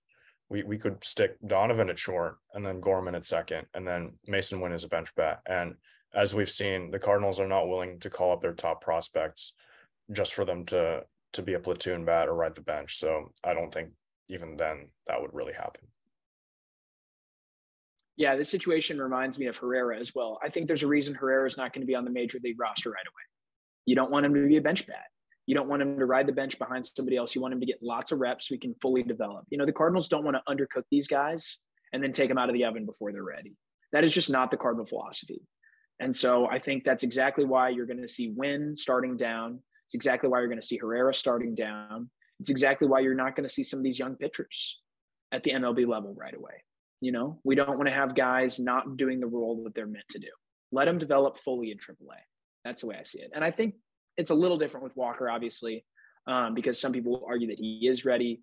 we 0.49 0.63
we 0.63 0.77
could 0.77 1.03
stick 1.03 1.37
Donovan 1.45 1.89
at 1.89 1.99
short 1.99 2.37
and 2.53 2.65
then 2.65 2.79
Gorman 2.79 3.15
at 3.15 3.25
second 3.25 3.67
and 3.73 3.87
then 3.87 4.13
Masyn 4.29 4.61
Winn 4.61 4.71
is 4.71 4.83
a 4.83 4.87
bench 4.87 5.13
bat. 5.15 5.41
And 5.47 5.75
as 6.17 6.33
we've 6.33 6.49
seen, 6.49 6.89
the 6.89 6.99
Cardinals 6.99 7.39
are 7.39 7.47
not 7.47 7.69
willing 7.69 7.99
to 7.99 8.09
call 8.09 8.33
up 8.33 8.41
their 8.41 8.53
top 8.53 8.81
prospects 8.81 9.53
just 10.11 10.33
for 10.33 10.43
them 10.43 10.65
to 10.65 11.03
to 11.33 11.41
be 11.43 11.53
a 11.53 11.59
platoon 11.59 12.05
bat 12.05 12.27
or 12.27 12.33
ride 12.33 12.55
the 12.55 12.61
bench. 12.61 12.97
So 12.97 13.31
I 13.43 13.53
don't 13.53 13.71
think 13.71 13.89
even 14.27 14.57
then 14.57 14.87
that 15.05 15.21
would 15.21 15.33
really 15.33 15.53
happen. 15.53 15.87
Yeah, 18.15 18.35
this 18.35 18.49
situation 18.49 18.97
reminds 18.97 19.37
me 19.37 19.45
of 19.45 19.57
Herrera 19.57 19.99
as 19.99 20.15
well. 20.15 20.39
I 20.43 20.49
think 20.49 20.65
there's 20.65 20.81
a 20.81 20.87
reason 20.87 21.13
Herrera 21.13 21.45
is 21.45 21.57
not 21.57 21.73
going 21.73 21.81
to 21.81 21.87
be 21.87 21.93
on 21.93 22.05
the 22.05 22.11
major 22.11 22.39
league 22.43 22.59
roster 22.59 22.89
right 22.89 23.05
away. 23.05 23.21
You 23.85 23.95
don't 23.95 24.09
want 24.09 24.25
him 24.25 24.33
to 24.33 24.47
be 24.47 24.57
a 24.57 24.61
bench 24.61 24.87
bat. 24.87 25.05
You 25.45 25.53
don't 25.53 25.67
want 25.67 25.81
him 25.81 25.99
to 25.99 26.05
ride 26.05 26.27
the 26.27 26.33
bench 26.33 26.57
behind 26.57 26.85
somebody 26.85 27.17
else. 27.17 27.35
You 27.35 27.41
want 27.41 27.53
him 27.53 27.59
to 27.59 27.65
get 27.65 27.83
lots 27.83 28.11
of 28.11 28.19
reps 28.19 28.47
so 28.47 28.55
he 28.55 28.59
can 28.59 28.73
fully 28.81 29.03
develop. 29.03 29.45
You 29.49 29.59
know, 29.59 29.65
the 29.65 29.71
Cardinals 29.71 30.07
don't 30.07 30.25
want 30.25 30.35
to 30.35 30.51
undercook 30.51 30.83
these 30.89 31.07
guys 31.07 31.59
and 31.93 32.01
then 32.01 32.11
take 32.11 32.29
them 32.29 32.39
out 32.39 32.49
of 32.49 32.53
the 32.53 32.65
oven 32.65 32.85
before 32.85 33.11
they're 33.11 33.23
ready. 33.23 33.55
That 33.91 34.03
is 34.03 34.13
just 34.13 34.29
not 34.29 34.49
the 34.49 34.57
Cardinal 34.57 34.87
philosophy. 34.87 35.41
And 35.99 36.15
so 36.15 36.47
I 36.47 36.59
think 36.59 36.83
that's 36.83 37.03
exactly 37.03 37.45
why 37.45 37.69
you're 37.69 37.85
going 37.85 38.01
to 38.01 38.07
see 38.07 38.29
Winn 38.35 38.75
starting 38.75 39.17
down. 39.17 39.59
It's 39.87 39.95
exactly 39.95 40.29
why 40.29 40.39
you're 40.39 40.47
going 40.47 40.61
to 40.61 40.65
see 40.65 40.77
Herrera 40.77 41.13
starting 41.13 41.55
down. 41.55 42.09
It's 42.39 42.49
exactly 42.49 42.87
why 42.87 42.99
you're 42.99 43.15
not 43.15 43.35
going 43.35 43.47
to 43.47 43.53
see 43.53 43.63
some 43.63 43.79
of 43.79 43.83
these 43.83 43.97
young 43.97 44.15
pitchers 44.15 44.79
at 45.31 45.43
the 45.43 45.51
MLB 45.51 45.87
level 45.87 46.13
right 46.15 46.35
away. 46.35 46.63
You 47.01 47.11
know, 47.11 47.39
we 47.43 47.55
don't 47.55 47.77
want 47.77 47.87
to 47.87 47.93
have 47.93 48.15
guys 48.15 48.59
not 48.59 48.97
doing 48.97 49.19
the 49.19 49.27
role 49.27 49.63
that 49.63 49.73
they're 49.75 49.87
meant 49.87 50.07
to 50.11 50.19
do. 50.19 50.29
Let 50.71 50.85
them 50.85 50.97
develop 50.97 51.37
fully 51.43 51.71
in 51.71 51.77
AAA. 51.77 52.17
That's 52.65 52.81
the 52.81 52.87
way 52.87 52.97
I 52.99 53.03
see 53.03 53.19
it. 53.19 53.31
And 53.33 53.43
I 53.43 53.51
think 53.51 53.75
it's 54.17 54.31
a 54.31 54.35
little 54.35 54.57
different 54.57 54.83
with 54.83 54.97
Walker, 54.97 55.29
obviously, 55.29 55.85
um, 56.27 56.53
because 56.53 56.79
some 56.79 56.91
people 56.91 57.23
argue 57.27 57.47
that 57.47 57.59
he 57.59 57.87
is 57.87 58.03
ready, 58.03 58.41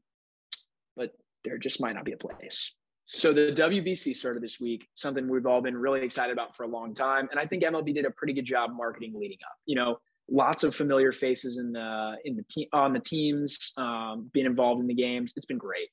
but 0.96 1.10
there 1.44 1.58
just 1.58 1.80
might 1.80 1.94
not 1.94 2.04
be 2.04 2.12
a 2.12 2.16
place. 2.16 2.72
So 3.06 3.32
the 3.32 3.52
WBC 3.54 4.16
started 4.16 4.42
this 4.42 4.58
week, 4.58 4.86
something 4.94 5.28
we've 5.28 5.46
all 5.46 5.60
been 5.60 5.76
really 5.76 6.02
excited 6.02 6.32
about 6.32 6.56
for 6.56 6.62
a 6.62 6.68
long 6.68 6.94
time, 6.94 7.28
and 7.30 7.38
I 7.38 7.46
think 7.46 7.62
MLB 7.62 7.94
did 7.94 8.06
a 8.06 8.10
pretty 8.10 8.32
good 8.32 8.46
job 8.46 8.70
marketing 8.74 9.12
leading 9.14 9.38
up. 9.44 9.56
You 9.66 9.76
know, 9.76 9.98
lots 10.30 10.64
of 10.64 10.74
familiar 10.74 11.12
faces 11.12 11.58
in 11.58 11.72
the 11.72 12.14
in 12.24 12.34
the 12.34 12.44
team 12.44 12.66
on 12.72 12.94
the 12.94 13.00
teams, 13.00 13.72
um, 13.76 14.30
being 14.32 14.46
involved 14.46 14.80
in 14.80 14.86
the 14.86 14.94
games. 14.94 15.34
It's 15.36 15.44
been 15.44 15.58
great 15.58 15.88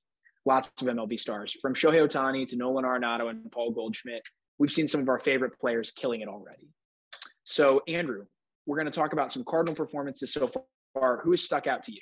lots 0.46 0.70
of 0.82 0.88
MLB 0.88 1.20
stars 1.20 1.56
from 1.62 1.74
Shohei 1.74 2.08
Ohtani 2.08 2.48
to 2.48 2.56
Nolan 2.56 2.86
Arenado 2.86 3.30
and 3.30 3.52
Paul 3.52 3.72
Goldschmidt. 3.72 4.24
We've 4.58 4.72
seen 4.72 4.88
some 4.88 5.02
of 5.02 5.10
our 5.10 5.20
favorite 5.20 5.58
players 5.60 5.92
killing 5.92 6.22
it 6.22 6.28
already. 6.28 6.70
So, 7.44 7.82
Andrew, 7.88 8.26
we're 8.66 8.78
going 8.78 8.92
to 8.92 8.92
talk 8.92 9.14
about 9.14 9.32
some 9.32 9.44
Cardinal 9.44 9.76
performances 9.76 10.34
so 10.34 10.52
far. 10.94 11.22
Who 11.24 11.32
has 11.32 11.44
stuck 11.44 11.68
out 11.68 11.84
to 11.84 11.92
you? 11.92 12.02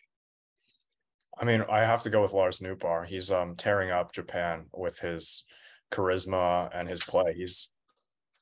I 1.40 1.46
mean, 1.46 1.64
I 1.72 1.80
have 1.80 2.04
to 2.04 2.10
go 2.10 2.22
with 2.22 2.34
Lars 2.34 2.60
Nootbaar. 2.60 3.06
He's 3.06 3.32
um, 3.32 3.56
tearing 3.56 3.92
up 3.92 4.12
Japan 4.12 4.66
with 4.74 5.00
his 5.00 5.46
charisma 5.92 6.70
and 6.74 6.88
his 6.90 7.02
play. 7.04 7.34
He's 7.34 7.70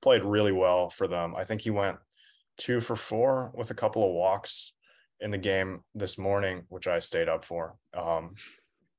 played 0.01 0.23
really 0.23 0.51
well 0.51 0.89
for 0.89 1.07
them. 1.07 1.35
I 1.35 1.43
think 1.43 1.61
he 1.61 1.69
went 1.69 1.97
two 2.57 2.79
for 2.79 2.95
four 2.95 3.51
with 3.53 3.69
a 3.69 3.75
couple 3.75 4.03
of 4.03 4.13
walks 4.13 4.73
in 5.19 5.31
the 5.31 5.37
game 5.37 5.81
this 5.93 6.17
morning, 6.17 6.63
which 6.69 6.87
I 6.87 6.99
stayed 6.99 7.29
up 7.29 7.45
for. 7.45 7.75
Um, 7.95 8.35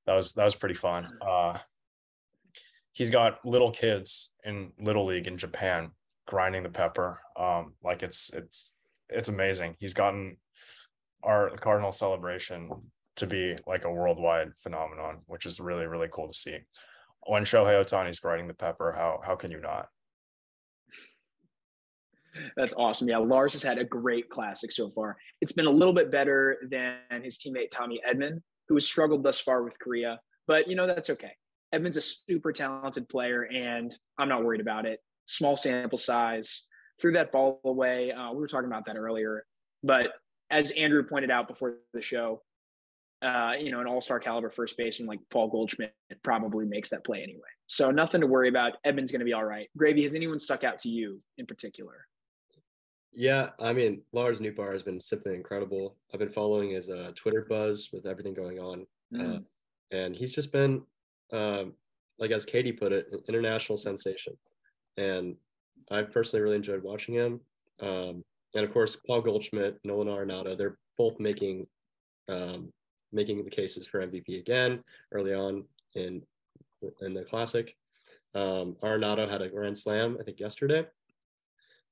that 0.07 0.15
was 0.15 0.33
that 0.35 0.45
was 0.45 0.55
pretty 0.55 0.75
fun. 0.75 1.09
Uh, 1.21 1.59
he's 2.93 3.11
got 3.11 3.45
little 3.45 3.73
kids 3.73 4.31
in 4.45 4.73
little 4.81 5.07
league 5.07 5.27
in 5.27 5.39
Japan 5.39 5.91
grinding 6.27 6.63
the 6.63 6.69
pepper. 6.69 7.21
Um, 7.39 7.75
like 7.83 8.03
it's 8.03 8.31
it's 8.33 8.75
it's 9.09 9.29
amazing. 9.29 9.77
He's 9.79 9.95
gotten 9.95 10.37
our 11.23 11.51
Cardinal 11.57 11.93
celebration 11.93 12.71
to 13.19 13.27
be 13.27 13.57
like 13.67 13.85
a 13.85 13.93
worldwide 13.93 14.53
phenomenon, 14.59 15.19
which 15.27 15.47
is 15.47 15.61
really 15.61 15.87
really 15.87 16.09
cool 16.11 16.29
to 16.29 16.35
see. 16.35 16.59
When 17.27 17.45
Shohei 17.45 17.85
Ohtani's 17.85 18.21
grinding 18.21 18.49
the 18.49 18.55
pepper, 18.55 18.93
how 18.93 19.21
how 19.25 19.37
can 19.37 19.51
you 19.51 19.61
not? 19.61 19.89
That's 22.57 22.75
awesome. 22.75 23.09
Yeah, 23.09 23.19
Lars 23.19 23.53
has 23.55 23.63
had 23.63 23.79
a 23.79 23.85
great 23.85 24.29
classic 24.29 24.71
so 24.73 24.91
far. 24.91 25.17
It's 25.41 25.53
been 25.53 25.67
a 25.67 25.71
little 25.71 25.95
bit 25.95 26.11
better 26.11 26.59
than 26.71 27.23
his 27.23 27.39
teammate 27.39 27.71
Tommy 27.71 28.01
Edman, 28.09 28.41
who 28.69 28.75
has 28.75 28.85
struggled 28.87 29.23
thus 29.23 29.41
far 29.41 29.63
with 29.63 29.79
Korea. 29.79 30.21
But 30.47 30.69
you 30.69 30.77
know 30.77 30.87
that's 30.87 31.11
okay. 31.11 31.33
Edman's 31.75 31.97
a 31.97 32.03
super 32.03 32.53
talented 32.53 33.09
player, 33.09 33.43
and 33.43 33.95
I'm 34.19 34.29
not 34.29 34.45
worried 34.45 34.61
about 34.61 34.87
it. 34.87 35.01
Small 35.27 35.57
sample 35.57 35.99
size, 35.99 36.65
threw 37.01 37.13
that 37.13 37.33
ball 37.33 37.61
away. 37.65 38.13
Uh, 38.13 38.33
we 38.33 38.39
were 38.39 38.49
talking 38.49 38.69
about 38.69 38.87
that 38.87 38.97
earlier, 38.97 39.45
but 39.83 40.13
as 40.51 40.71
Andrew 40.73 41.03
pointed 41.03 41.31
out 41.31 41.47
before 41.47 41.75
the 41.93 42.01
show, 42.01 42.43
uh, 43.23 43.53
you 43.59 43.71
know, 43.71 43.81
an 43.81 43.87
all-star 43.87 44.21
caliber 44.21 44.51
first 44.51 44.77
baseman 44.77 45.09
like 45.09 45.21
Paul 45.31 45.49
Goldschmidt 45.49 45.95
probably 46.23 46.65
makes 46.65 46.89
that 46.91 47.05
play 47.05 47.23
anyway. 47.23 47.49
So 47.67 47.91
nothing 47.91 48.21
to 48.21 48.27
worry 48.27 48.49
about. 48.49 48.75
Edman's 48.87 49.11
going 49.11 49.21
to 49.21 49.25
be 49.25 49.33
all 49.33 49.45
right. 49.45 49.69
Gravy, 49.77 50.05
has 50.05 50.15
anyone 50.15 50.39
stuck 50.39 50.65
out 50.65 50.79
to 50.81 50.89
you 50.89 51.21
in 51.37 51.47
particular? 51.47 52.07
Yeah, 53.13 53.51
I 53.59 53.73
mean, 53.73 54.03
Lars 54.13 54.39
Nootbaar 54.41 54.71
has 54.73 54.83
been 54.83 55.01
simply 55.01 55.35
incredible. 55.35 55.97
I've 56.13 56.21
been 56.21 56.29
following 56.29 56.71
his 56.71 56.89
uh, 56.89 57.13
Twitter 57.15 57.47
buzz 57.49 57.89
with 57.93 58.07
everything 58.07 58.35
going 58.35 58.59
on, 58.59 58.87
uh, 59.15 59.19
mm. 59.19 59.37
uh, 59.37 59.41
and 59.91 60.15
he's 60.15 60.33
just 60.33 60.53
been, 60.53 60.83
um, 61.33 61.73
like 62.19 62.31
as 62.31 62.45
Katie 62.45 62.73
put 62.73 62.93
it, 62.93 63.07
an 63.11 63.21
international 63.27 63.79
sensation. 63.79 64.35
And 64.99 65.37
I've 65.91 66.13
personally 66.13 66.43
really 66.43 66.57
enjoyed 66.57 66.83
watching 66.83 67.15
him. 67.15 67.41
Um, 67.81 68.25
and 68.55 68.65
of 68.65 68.73
course, 68.73 68.97
Paul 69.07 69.23
Goldschmidt, 69.23 69.79
Nolan 69.85 70.09
Arenado, 70.09 70.57
they're 70.57 70.79
both 70.97 71.19
making 71.19 71.67
um, 72.29 72.73
making 73.13 73.45
the 73.45 73.51
cases 73.51 73.87
for 73.87 74.07
MVP 74.07 74.39
again 74.39 74.83
early 75.13 75.35
on 75.35 75.65
in 75.95 76.23
in 77.03 77.15
the 77.15 77.25
classic. 77.25 77.77
Um, 78.35 78.77
Arenado 78.83 79.29
had 79.29 79.43
a 79.43 79.49
grand 79.49 79.77
slam, 79.77 80.17
I 80.21 80.25
think, 80.25 80.39
yesterday. 80.39 80.87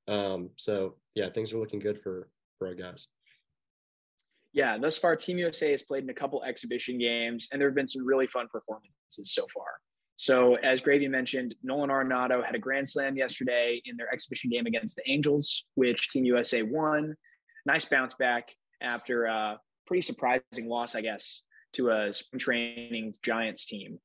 Um, 0.09 0.51
so 0.57 0.95
yeah, 1.15 1.31
things 1.31 1.53
are 1.53 1.59
looking 1.59 1.81
good 1.81 2.01
for 2.01 2.29
for 2.59 2.69
our 2.69 2.75
guys. 2.75 3.09
Yeah, 4.53 4.79
thus 4.79 4.97
far, 4.97 5.17
Team 5.17 5.39
USA 5.39 5.71
has 5.73 5.83
played 5.83 6.05
in 6.05 6.11
a 6.11 6.15
couple 6.15 6.43
exhibition 6.45 6.99
games, 6.99 7.49
and 7.53 7.61
there 7.61 7.69
have 7.69 7.75
been 7.75 7.87
some 7.87 8.07
really 8.07 8.27
fun 8.27 8.47
performances 8.51 9.35
so 9.35 9.47
far. 9.53 9.67
So, 10.17 10.55
as 10.57 10.81
Gravy 10.81 11.09
mentioned, 11.09 11.55
Nolan 11.63 11.91
Arenado 11.91 12.43
had 12.43 12.55
a 12.55 12.59
grand 12.59 12.89
slam 12.89 13.19
yesterday 13.19 13.83
in 13.85 13.99
their 13.99 14.11
exhibition 14.11 14.49
game 14.49 14.65
against 14.65 14.97
the 14.97 15.03
Angels, 15.11 15.67
which 15.75 16.09
Team 16.09 16.25
USA 16.25 16.63
won. 16.63 17.15
Nice 17.67 17.85
bounce 17.85 18.15
back 18.15 18.49
after 18.81 19.27
a 19.27 19.61
pretty 19.87 20.03
surprising 20.03 20.67
loss, 20.67 20.95
I 20.95 21.01
guess, 21.01 21.43
to 21.75 21.91
a 21.91 22.13
spring 22.13 22.41
training 22.41 23.15
Giants 23.23 23.67
team. 23.67 23.99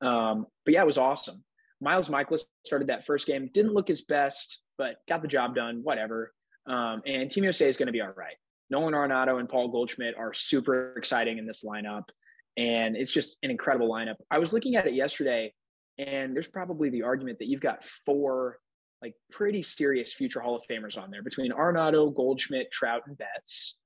Um, 0.00 0.46
but 0.64 0.74
yeah, 0.74 0.82
it 0.82 0.86
was 0.86 0.98
awesome. 0.98 1.44
Miles 1.80 2.08
Mikolas 2.08 2.42
started 2.64 2.88
that 2.88 3.06
first 3.06 3.26
game, 3.26 3.50
didn't 3.52 3.74
look 3.74 3.88
his 3.88 4.02
best, 4.02 4.60
but 4.76 4.96
got 5.08 5.22
the 5.22 5.28
job 5.28 5.54
done, 5.54 5.80
whatever. 5.82 6.32
Um, 6.66 7.02
and 7.06 7.30
Team 7.30 7.44
USA 7.44 7.68
is 7.68 7.76
going 7.76 7.86
to 7.86 7.92
be 7.92 8.00
all 8.00 8.12
right. 8.16 8.36
Nolan 8.70 8.94
Arenado 8.94 9.38
and 9.38 9.48
Paul 9.48 9.68
Goldschmidt 9.68 10.16
are 10.18 10.34
super 10.34 10.94
exciting 10.96 11.38
in 11.38 11.46
this 11.46 11.64
lineup. 11.64 12.04
And 12.56 12.96
it's 12.96 13.12
just 13.12 13.38
an 13.42 13.50
incredible 13.50 13.88
lineup. 13.88 14.16
I 14.30 14.38
was 14.38 14.52
looking 14.52 14.76
at 14.76 14.86
it 14.86 14.94
yesterday, 14.94 15.54
and 15.96 16.34
there's 16.34 16.48
probably 16.48 16.90
the 16.90 17.02
argument 17.02 17.38
that 17.38 17.46
you've 17.46 17.60
got 17.60 17.84
four 18.04 18.58
like 19.00 19.14
pretty 19.30 19.62
serious 19.62 20.12
future 20.12 20.40
Hall 20.40 20.56
of 20.56 20.62
Famers 20.68 21.00
on 21.00 21.10
there 21.10 21.22
between 21.22 21.52
Arenado, 21.52 22.12
Goldschmidt, 22.12 22.70
Trout, 22.72 23.02
and 23.06 23.16
Betts. 23.16 23.76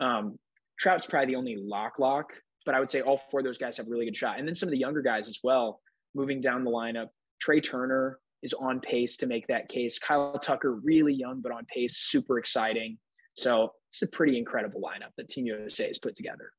Um, 0.00 0.38
Trout's 0.78 1.06
probably 1.06 1.34
the 1.34 1.36
only 1.36 1.56
lock 1.56 1.98
lock, 1.98 2.26
but 2.64 2.74
I 2.74 2.80
would 2.80 2.90
say 2.90 3.02
all 3.02 3.20
four 3.30 3.40
of 3.40 3.44
those 3.44 3.58
guys 3.58 3.76
have 3.76 3.86
really 3.88 4.06
good 4.06 4.16
shot. 4.16 4.38
And 4.38 4.48
then 4.48 4.54
some 4.54 4.68
of 4.68 4.72
the 4.72 4.78
younger 4.78 5.02
guys 5.02 5.28
as 5.28 5.38
well, 5.42 5.80
moving 6.14 6.40
down 6.40 6.64
the 6.64 6.70
lineup. 6.70 7.08
Trey 7.40 7.60
Turner 7.60 8.18
is 8.42 8.52
on 8.54 8.80
pace 8.80 9.16
to 9.18 9.26
make 9.26 9.46
that 9.48 9.68
case. 9.68 9.98
Kyle 9.98 10.38
Tucker, 10.38 10.74
really 10.76 11.12
young, 11.12 11.40
but 11.42 11.52
on 11.52 11.66
pace, 11.72 11.98
super 11.98 12.38
exciting. 12.38 12.98
So 13.34 13.72
it's 13.90 14.02
a 14.02 14.06
pretty 14.06 14.38
incredible 14.38 14.80
lineup 14.80 15.10
that 15.16 15.28
Team 15.28 15.46
USA 15.46 15.86
has 15.86 15.98
put 15.98 16.14
together. 16.14 16.52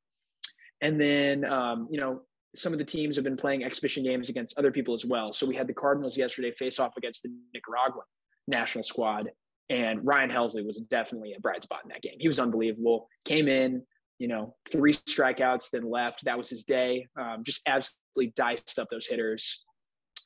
And 0.81 0.99
then, 0.99 1.45
um, 1.45 1.87
you 1.91 1.99
know, 1.99 2.21
some 2.55 2.73
of 2.73 2.79
the 2.79 2.85
teams 2.85 3.15
have 3.15 3.23
been 3.23 3.37
playing 3.37 3.63
exhibition 3.63 4.03
games 4.03 4.29
against 4.29 4.57
other 4.57 4.71
people 4.71 4.93
as 4.93 5.05
well. 5.05 5.31
So 5.31 5.45
we 5.45 5.55
had 5.55 5.67
the 5.67 5.73
Cardinals 5.73 6.17
yesterday 6.17 6.51
face 6.51 6.79
off 6.79 6.97
against 6.97 7.23
the 7.23 7.29
Nicaraguan 7.53 8.05
national 8.47 8.83
squad. 8.83 9.29
And 9.69 10.05
Ryan 10.05 10.29
Helsley 10.29 10.65
was 10.65 10.77
definitely 10.89 11.33
a 11.33 11.39
bright 11.39 11.63
spot 11.63 11.81
in 11.83 11.89
that 11.89 12.01
game. 12.01 12.15
He 12.19 12.27
was 12.27 12.39
unbelievable. 12.39 13.07
Came 13.25 13.47
in, 13.47 13.83
you 14.19 14.27
know, 14.27 14.55
three 14.71 14.93
strikeouts, 14.93 15.69
then 15.71 15.89
left. 15.89 16.25
That 16.25 16.37
was 16.37 16.49
his 16.49 16.63
day. 16.63 17.07
Um, 17.19 17.43
just 17.43 17.61
absolutely 17.65 18.33
diced 18.35 18.79
up 18.79 18.89
those 18.91 19.07
hitters. 19.07 19.63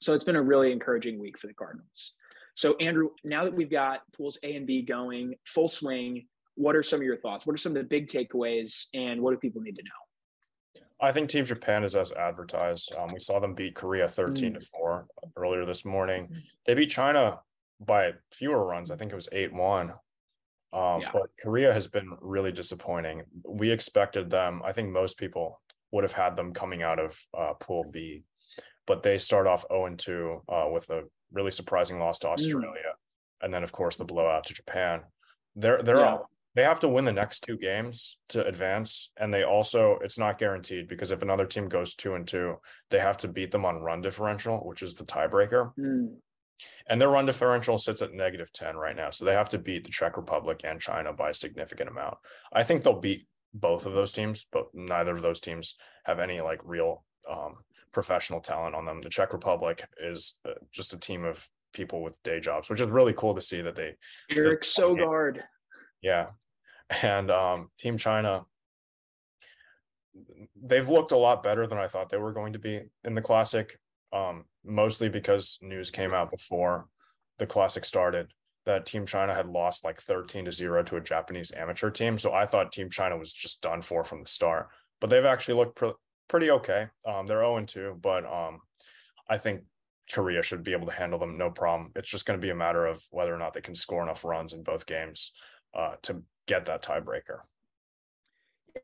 So 0.02 0.14
it's 0.14 0.24
been 0.24 0.36
a 0.36 0.42
really 0.42 0.72
encouraging 0.72 1.20
week 1.20 1.38
for 1.38 1.48
the 1.48 1.54
Cardinals. 1.54 2.14
So, 2.56 2.76
Andrew, 2.78 3.10
now 3.24 3.44
that 3.44 3.54
we've 3.54 3.70
got 3.70 4.02
pools 4.16 4.38
A 4.44 4.56
and 4.56 4.66
B 4.66 4.82
going 4.82 5.36
full 5.46 5.68
swing, 5.68 6.26
what 6.56 6.76
are 6.76 6.84
some 6.84 7.02
of 7.02 7.06
your 7.06 7.18
thoughts? 7.18 7.46
What 7.46 7.54
are 7.54 7.58
some 7.58 7.74
of 7.74 7.78
the 7.78 7.84
big 7.84 8.08
takeaways, 8.08 8.86
and 8.94 9.22
what 9.22 9.32
do 9.32 9.38
people 9.38 9.62
need 9.62 9.76
to 9.76 9.84
know? 9.84 10.82
I 11.02 11.12
think 11.12 11.28
Team 11.28 11.46
Japan 11.46 11.84
is 11.84 11.96
as 11.96 12.14
advertised. 12.14 12.96
Um, 12.98 13.10
we 13.14 13.20
saw 13.20 13.40
them 13.40 13.54
beat 13.54 13.76
Korea 13.76 14.08
13 14.08 14.54
mm. 14.54 14.60
to 14.60 14.66
4 14.66 15.06
earlier 15.36 15.66
this 15.66 15.84
morning. 15.84 16.28
Mm. 16.28 16.44
They 16.66 16.74
beat 16.74 16.90
China 16.90 17.42
by 17.80 18.12
fewer 18.32 18.66
runs. 18.66 18.92
I 18.92 18.96
think 18.96 19.12
it 19.12 19.16
was 19.16 19.30
8 19.32 19.54
1. 19.54 19.90
Um, 20.74 21.02
yeah. 21.02 21.10
But 21.14 21.30
Korea 21.42 21.74
has 21.74 21.88
been 21.88 22.12
really 22.22 22.52
disappointing. 22.52 23.24
We 23.48 23.72
expected 23.72 24.30
them, 24.30 24.62
I 24.66 24.74
think 24.74 24.90
most 24.90 25.18
people 25.18 25.62
would 25.92 26.04
have 26.04 26.14
had 26.14 26.36
them 26.36 26.54
coming 26.54 26.84
out 26.84 27.00
of 27.00 27.18
uh, 27.38 27.54
Pool 27.54 27.86
B, 27.90 28.24
but 28.86 29.04
they 29.04 29.18
start 29.18 29.48
off 29.48 29.66
0 29.72 29.96
2 29.96 30.42
uh, 30.50 30.66
with 30.72 30.90
a 30.90 31.04
really 31.32 31.52
surprising 31.52 32.00
loss 32.00 32.20
to 32.20 32.28
mm. 32.28 32.34
Australia. 32.34 32.94
Mm. 32.94 33.46
And 33.46 33.54
then, 33.54 33.64
of 33.64 33.72
course, 33.72 33.96
the 33.96 34.06
blowout 34.06 34.46
to 34.48 34.54
Japan. 34.54 35.02
They're, 35.56 35.82
they're 35.82 36.00
yeah 36.00 36.18
they 36.56 36.64
have 36.64 36.80
to 36.80 36.90
win 36.90 37.06
the 37.06 37.12
next 37.12 37.42
two 37.42 37.58
games 37.58 38.18
to 38.30 38.46
advance 38.46 39.12
and 39.18 39.34
they 39.34 39.44
also 39.44 40.00
it's 40.02 40.18
not 40.18 40.38
guaranteed 40.38 40.88
because 40.88 41.12
if 41.12 41.22
another 41.22 41.46
team 41.46 41.68
goes 41.68 41.94
two 41.94 42.16
and 42.16 42.28
two 42.28 42.56
they 42.90 43.00
have 43.00 43.18
to 43.18 43.28
beat 43.28 43.52
them 43.52 43.66
on 43.66 43.82
run 43.82 44.02
differential 44.02 44.60
which 44.66 44.82
is 44.82 44.96
the 44.96 45.04
tiebreaker 45.04 45.72
mm. 45.78 46.16
And 46.88 47.00
their 47.00 47.10
run 47.10 47.26
differential 47.26 47.78
sits 47.78 48.02
at 48.02 48.14
negative 48.14 48.52
10 48.54 48.76
right 48.76 48.96
now 48.96 49.10
so 49.10 49.26
they 49.26 49.34
have 49.34 49.50
to 49.50 49.58
beat 49.58 49.84
the 49.84 49.92
czech 49.92 50.18
republic 50.18 50.62
and 50.64 50.82
china 50.82 51.14
by 51.14 51.30
a 51.30 51.34
significant 51.34 51.90
amount. 51.90 52.18
I 52.54 52.64
think 52.64 52.84
they'll 52.84 53.00
beat 53.00 53.28
both 53.54 53.86
of 53.86 53.94
those 53.94 54.12
teams 54.12 54.46
but 54.52 54.68
neither 54.74 55.12
of 55.12 55.22
those 55.22 55.40
teams 55.40 55.76
have 56.06 56.20
any 56.20 56.42
like 56.42 56.60
real 56.64 57.04
um, 57.30 57.56
professional 57.92 58.42
talent 58.42 58.76
on 58.76 58.86
them. 58.86 59.02
The 59.02 59.10
czech 59.10 59.34
republic 59.34 59.88
is 60.02 60.36
uh, 60.48 60.52
just 60.72 60.94
a 60.94 61.00
team 61.00 61.24
of 61.24 61.48
people 61.74 62.02
with 62.02 62.22
day 62.24 62.40
jobs 62.40 62.70
which 62.70 62.82
is 62.82 62.90
really 62.90 63.14
cool 63.14 63.36
to 63.36 63.42
see 63.42 63.62
that 63.62 63.76
they 63.76 63.96
erik 64.30 64.62
sogard. 64.62 65.42
Yeah. 66.02 66.28
And 66.90 67.32
um, 67.32 67.70
Team 67.78 67.98
China, 67.98 68.46
they've 70.62 70.88
looked 70.88 71.12
a 71.12 71.18
lot 71.18 71.44
better 71.44 71.68
than 71.68 71.78
I 71.78 71.88
thought 71.88 72.10
they 72.10 72.18
were 72.18 72.34
going 72.34 72.54
to 72.54 72.60
be 72.60 72.82
in 73.04 73.16
the 73.16 73.22
Classic, 73.22 73.78
um, 74.14 74.46
mostly 74.66 75.10
because 75.10 75.58
news 75.62 75.92
came 75.92 76.14
out 76.14 76.32
before 76.32 76.88
the 77.38 77.46
Classic 77.46 77.86
started 77.86 78.32
that 78.66 78.86
Team 78.86 79.06
China 79.06 79.34
had 79.34 79.48
lost 79.48 79.84
like 79.84 80.02
13 80.02 80.46
to 80.46 80.52
0 80.52 80.84
to 80.84 80.98
a 80.98 81.02
Japanese 81.02 81.52
amateur 81.52 81.90
team. 81.90 82.18
So 82.18 82.34
I 82.34 82.46
thought 82.46 82.72
Team 82.72 82.90
China 82.90 83.18
was 83.18 83.32
just 83.32 83.62
done 83.62 83.82
for 83.82 84.04
from 84.04 84.22
the 84.22 84.28
start, 84.28 84.70
but 85.00 85.10
they've 85.10 85.26
actually 85.26 85.56
looked 85.56 85.76
pr- 85.76 86.00
pretty 86.28 86.50
okay. 86.52 86.88
Um, 87.06 87.28
they're 87.28 87.42
0 87.42 87.64
2, 87.66 88.00
but 88.02 88.26
um, 88.26 88.60
I 89.30 89.38
think 89.38 89.62
Korea 90.12 90.44
should 90.44 90.64
be 90.64 90.74
able 90.74 90.88
to 90.88 90.94
handle 90.94 91.20
them 91.20 91.38
no 91.38 91.50
problem. 91.50 91.92
It's 91.96 92.10
just 92.10 92.26
going 92.26 92.40
to 92.40 92.46
be 92.46 92.52
a 92.52 92.56
matter 92.56 92.86
of 92.86 93.04
whether 93.12 93.34
or 93.34 93.38
not 93.38 93.54
they 93.54 93.62
can 93.62 93.76
score 93.76 94.04
enough 94.04 94.24
runs 94.24 94.54
in 94.54 94.64
both 94.64 94.86
games 94.86 95.32
uh, 95.74 95.96
to 96.04 96.24
get 96.48 96.66
that 96.66 96.84
tiebreaker. 96.84 97.40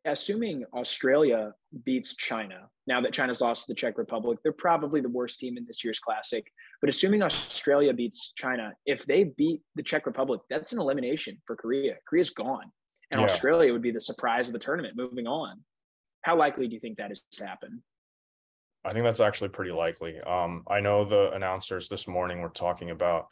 Assuming 0.05 0.65
Australia 0.74 1.53
beats 1.86 2.15
China, 2.15 2.69
now 2.88 3.01
that 3.01 3.13
China's 3.13 3.41
lost 3.41 3.65
to 3.65 3.74
the 3.74 3.75
Czech 3.75 3.98
Republic, 3.98 4.39
they're 4.43 4.51
probably 4.53 5.01
the 5.01 5.10
worst 5.10 5.39
team 5.39 5.57
in 5.57 5.65
this 5.65 5.83
year's 5.83 6.00
Classic. 6.00 6.45
But 6.79 6.89
assuming 6.89 7.21
Australia 7.21 7.93
beats 7.93 8.33
China, 8.36 8.74
if 8.86 9.05
they 9.05 9.25
beat 9.25 9.62
the 9.75 9.83
Czech 9.83 10.05
Republic, 10.05 10.41
that's 10.50 10.74
an 10.74 10.79
elimination 10.79 11.41
for 11.45 11.55
Korea. 11.55 11.95
Korea's 12.07 12.29
gone. 12.29 12.71
And 13.12 13.19
yeah. 13.19 13.25
Australia 13.25 13.74
would 13.74 13.81
be 13.81 13.91
the 13.91 14.01
surprise 14.01 14.48
of 14.48 14.53
the 14.53 14.60
tournament 14.60 14.95
moving 14.95 15.27
on. 15.27 15.60
How 16.24 16.38
likely 16.38 16.67
do 16.67 16.74
you 16.74 16.79
think 16.79 16.98
that 16.98 17.12
is 17.12 17.21
to 17.33 17.45
happen? 17.45 17.83
I 18.83 18.93
think 18.93 19.03
that's 19.03 19.19
actually 19.19 19.50
pretty 19.50 19.71
likely. 19.71 20.19
Um, 20.21 20.63
I 20.67 20.79
know 20.79 21.05
the 21.05 21.31
announcers 21.33 21.88
this 21.88 22.07
morning 22.07 22.41
were 22.41 22.50
talking 22.50 22.89
about 22.89 23.27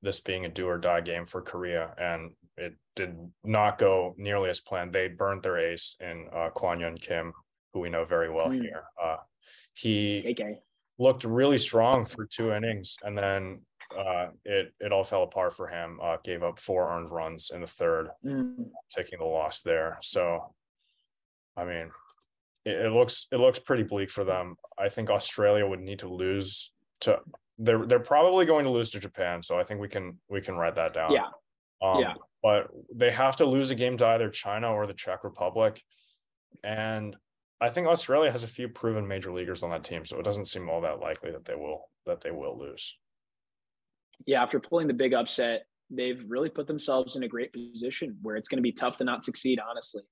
this 0.00 0.20
being 0.20 0.44
a 0.44 0.48
do 0.48 0.66
or 0.66 0.78
die 0.78 1.00
game 1.00 1.26
for 1.26 1.42
Korea, 1.42 1.94
and 1.98 2.32
it 2.56 2.74
did 2.94 3.16
not 3.42 3.78
go 3.78 4.14
nearly 4.16 4.50
as 4.50 4.60
planned. 4.60 4.92
They 4.92 5.08
burned 5.08 5.42
their 5.42 5.58
ace 5.58 5.96
in 6.00 6.28
uh, 6.34 6.50
Kwang 6.50 6.80
Hyun 6.80 7.00
Kim, 7.00 7.32
who 7.72 7.80
we 7.80 7.90
know 7.90 8.04
very 8.04 8.30
well 8.30 8.48
mm. 8.48 8.60
here. 8.60 8.84
Uh, 9.02 9.16
he 9.72 10.24
okay. 10.30 10.60
looked 10.98 11.24
really 11.24 11.58
strong 11.58 12.04
through 12.04 12.28
two 12.28 12.52
innings, 12.52 12.96
and 13.02 13.18
then 13.18 13.60
uh, 13.96 14.28
it 14.44 14.72
it 14.78 14.92
all 14.92 15.04
fell 15.04 15.24
apart 15.24 15.56
for 15.56 15.66
him. 15.66 15.98
Uh, 16.02 16.16
gave 16.22 16.42
up 16.42 16.58
four 16.58 16.90
earned 16.90 17.10
runs 17.10 17.50
in 17.52 17.60
the 17.60 17.66
third, 17.66 18.08
mm. 18.24 18.66
taking 18.94 19.18
the 19.18 19.24
loss 19.24 19.62
there. 19.62 19.98
So, 20.02 20.54
I 21.56 21.64
mean, 21.64 21.90
it, 22.64 22.86
it 22.86 22.92
looks 22.92 23.26
it 23.32 23.36
looks 23.36 23.58
pretty 23.58 23.82
bleak 23.82 24.10
for 24.10 24.24
them. 24.24 24.54
I 24.78 24.88
think 24.88 25.10
Australia 25.10 25.66
would 25.66 25.80
need 25.80 26.00
to 26.00 26.08
lose 26.08 26.72
to. 27.00 27.18
They're 27.58 27.84
they're 27.84 28.00
probably 28.00 28.46
going 28.46 28.64
to 28.64 28.70
lose 28.70 28.90
to 28.92 29.00
Japan, 29.00 29.42
so 29.42 29.58
I 29.58 29.64
think 29.64 29.80
we 29.80 29.88
can 29.88 30.20
we 30.28 30.40
can 30.40 30.54
write 30.54 30.76
that 30.76 30.94
down. 30.94 31.12
Yeah. 31.12 31.26
Um, 31.82 32.00
yeah 32.00 32.14
but 32.44 32.68
they 32.94 33.10
have 33.10 33.36
to 33.36 33.46
lose 33.46 33.70
a 33.70 33.74
game 33.74 33.96
to 33.96 34.06
either 34.06 34.28
China 34.28 34.70
or 34.70 34.86
the 34.86 34.92
Czech 34.92 35.24
Republic. 35.24 35.82
And 36.62 37.16
I 37.58 37.70
think 37.70 37.86
Australia 37.86 38.30
has 38.30 38.44
a 38.44 38.48
few 38.48 38.68
proven 38.68 39.08
major 39.08 39.32
leaguers 39.32 39.62
on 39.62 39.70
that 39.70 39.82
team, 39.82 40.04
so 40.04 40.18
it 40.18 40.24
doesn't 40.24 40.48
seem 40.48 40.68
all 40.68 40.82
that 40.82 41.00
likely 41.00 41.32
that 41.32 41.46
they 41.46 41.54
will 41.54 41.88
that 42.04 42.20
they 42.20 42.30
will 42.30 42.58
lose. 42.58 42.98
Yeah, 44.26 44.42
after 44.42 44.60
pulling 44.60 44.88
the 44.88 44.94
big 44.94 45.14
upset, 45.14 45.62
they've 45.88 46.22
really 46.28 46.50
put 46.50 46.66
themselves 46.66 47.16
in 47.16 47.22
a 47.22 47.28
great 47.28 47.50
position 47.50 48.18
where 48.20 48.36
it's 48.36 48.48
going 48.48 48.58
to 48.58 48.62
be 48.62 48.72
tough 48.72 48.98
to 48.98 49.04
not 49.04 49.24
succeed, 49.24 49.58
honestly. 49.58 50.02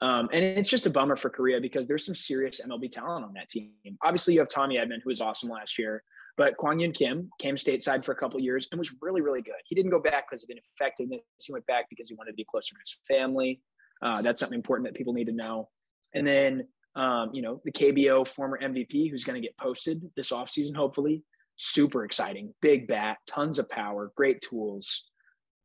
Um, 0.00 0.30
and 0.32 0.42
it's 0.42 0.70
just 0.70 0.86
a 0.86 0.90
bummer 0.90 1.16
for 1.16 1.28
Korea 1.28 1.60
because 1.60 1.86
there's 1.86 2.06
some 2.06 2.14
serious 2.14 2.62
MLB 2.66 2.90
talent 2.90 3.26
on 3.26 3.34
that 3.34 3.50
team. 3.50 3.72
Obviously, 4.02 4.34
you 4.34 4.40
have 4.40 4.48
Tommy 4.48 4.76
Edman, 4.76 5.02
who 5.04 5.10
was 5.10 5.20
awesome 5.20 5.50
last 5.50 5.78
year. 5.78 6.02
But 6.36 6.56
Kwang 6.56 6.78
Hyun 6.78 6.94
Kim 6.94 7.30
came 7.38 7.54
stateside 7.54 8.04
for 8.04 8.12
a 8.12 8.16
couple 8.16 8.40
years 8.40 8.66
and 8.70 8.78
was 8.78 8.90
really, 9.00 9.20
really 9.20 9.42
good. 9.42 9.54
He 9.66 9.74
didn't 9.74 9.92
go 9.92 10.00
back 10.00 10.28
because 10.28 10.42
of 10.42 10.50
ineffectiveness. 10.50 11.20
He 11.44 11.52
went 11.52 11.66
back 11.66 11.86
because 11.88 12.08
he 12.08 12.14
wanted 12.14 12.32
to 12.32 12.36
be 12.36 12.44
closer 12.44 12.74
to 12.74 12.80
his 12.80 12.96
family. 13.06 13.60
Uh, 14.02 14.20
that's 14.20 14.40
something 14.40 14.56
important 14.56 14.88
that 14.88 14.96
people 14.96 15.12
need 15.12 15.26
to 15.26 15.32
know. 15.32 15.68
And 16.12 16.26
then, 16.26 16.66
um, 16.96 17.30
you 17.32 17.42
know, 17.42 17.60
the 17.64 17.72
KBO 17.72 18.26
former 18.26 18.58
MVP 18.60 19.10
who's 19.10 19.24
going 19.24 19.40
to 19.40 19.46
get 19.46 19.56
posted 19.58 20.02
this 20.16 20.30
offseason, 20.30 20.74
hopefully, 20.74 21.22
super 21.56 22.04
exciting. 22.04 22.52
Big 22.60 22.88
bat, 22.88 23.18
tons 23.28 23.58
of 23.58 23.68
power, 23.68 24.12
great 24.16 24.42
tools. 24.42 25.04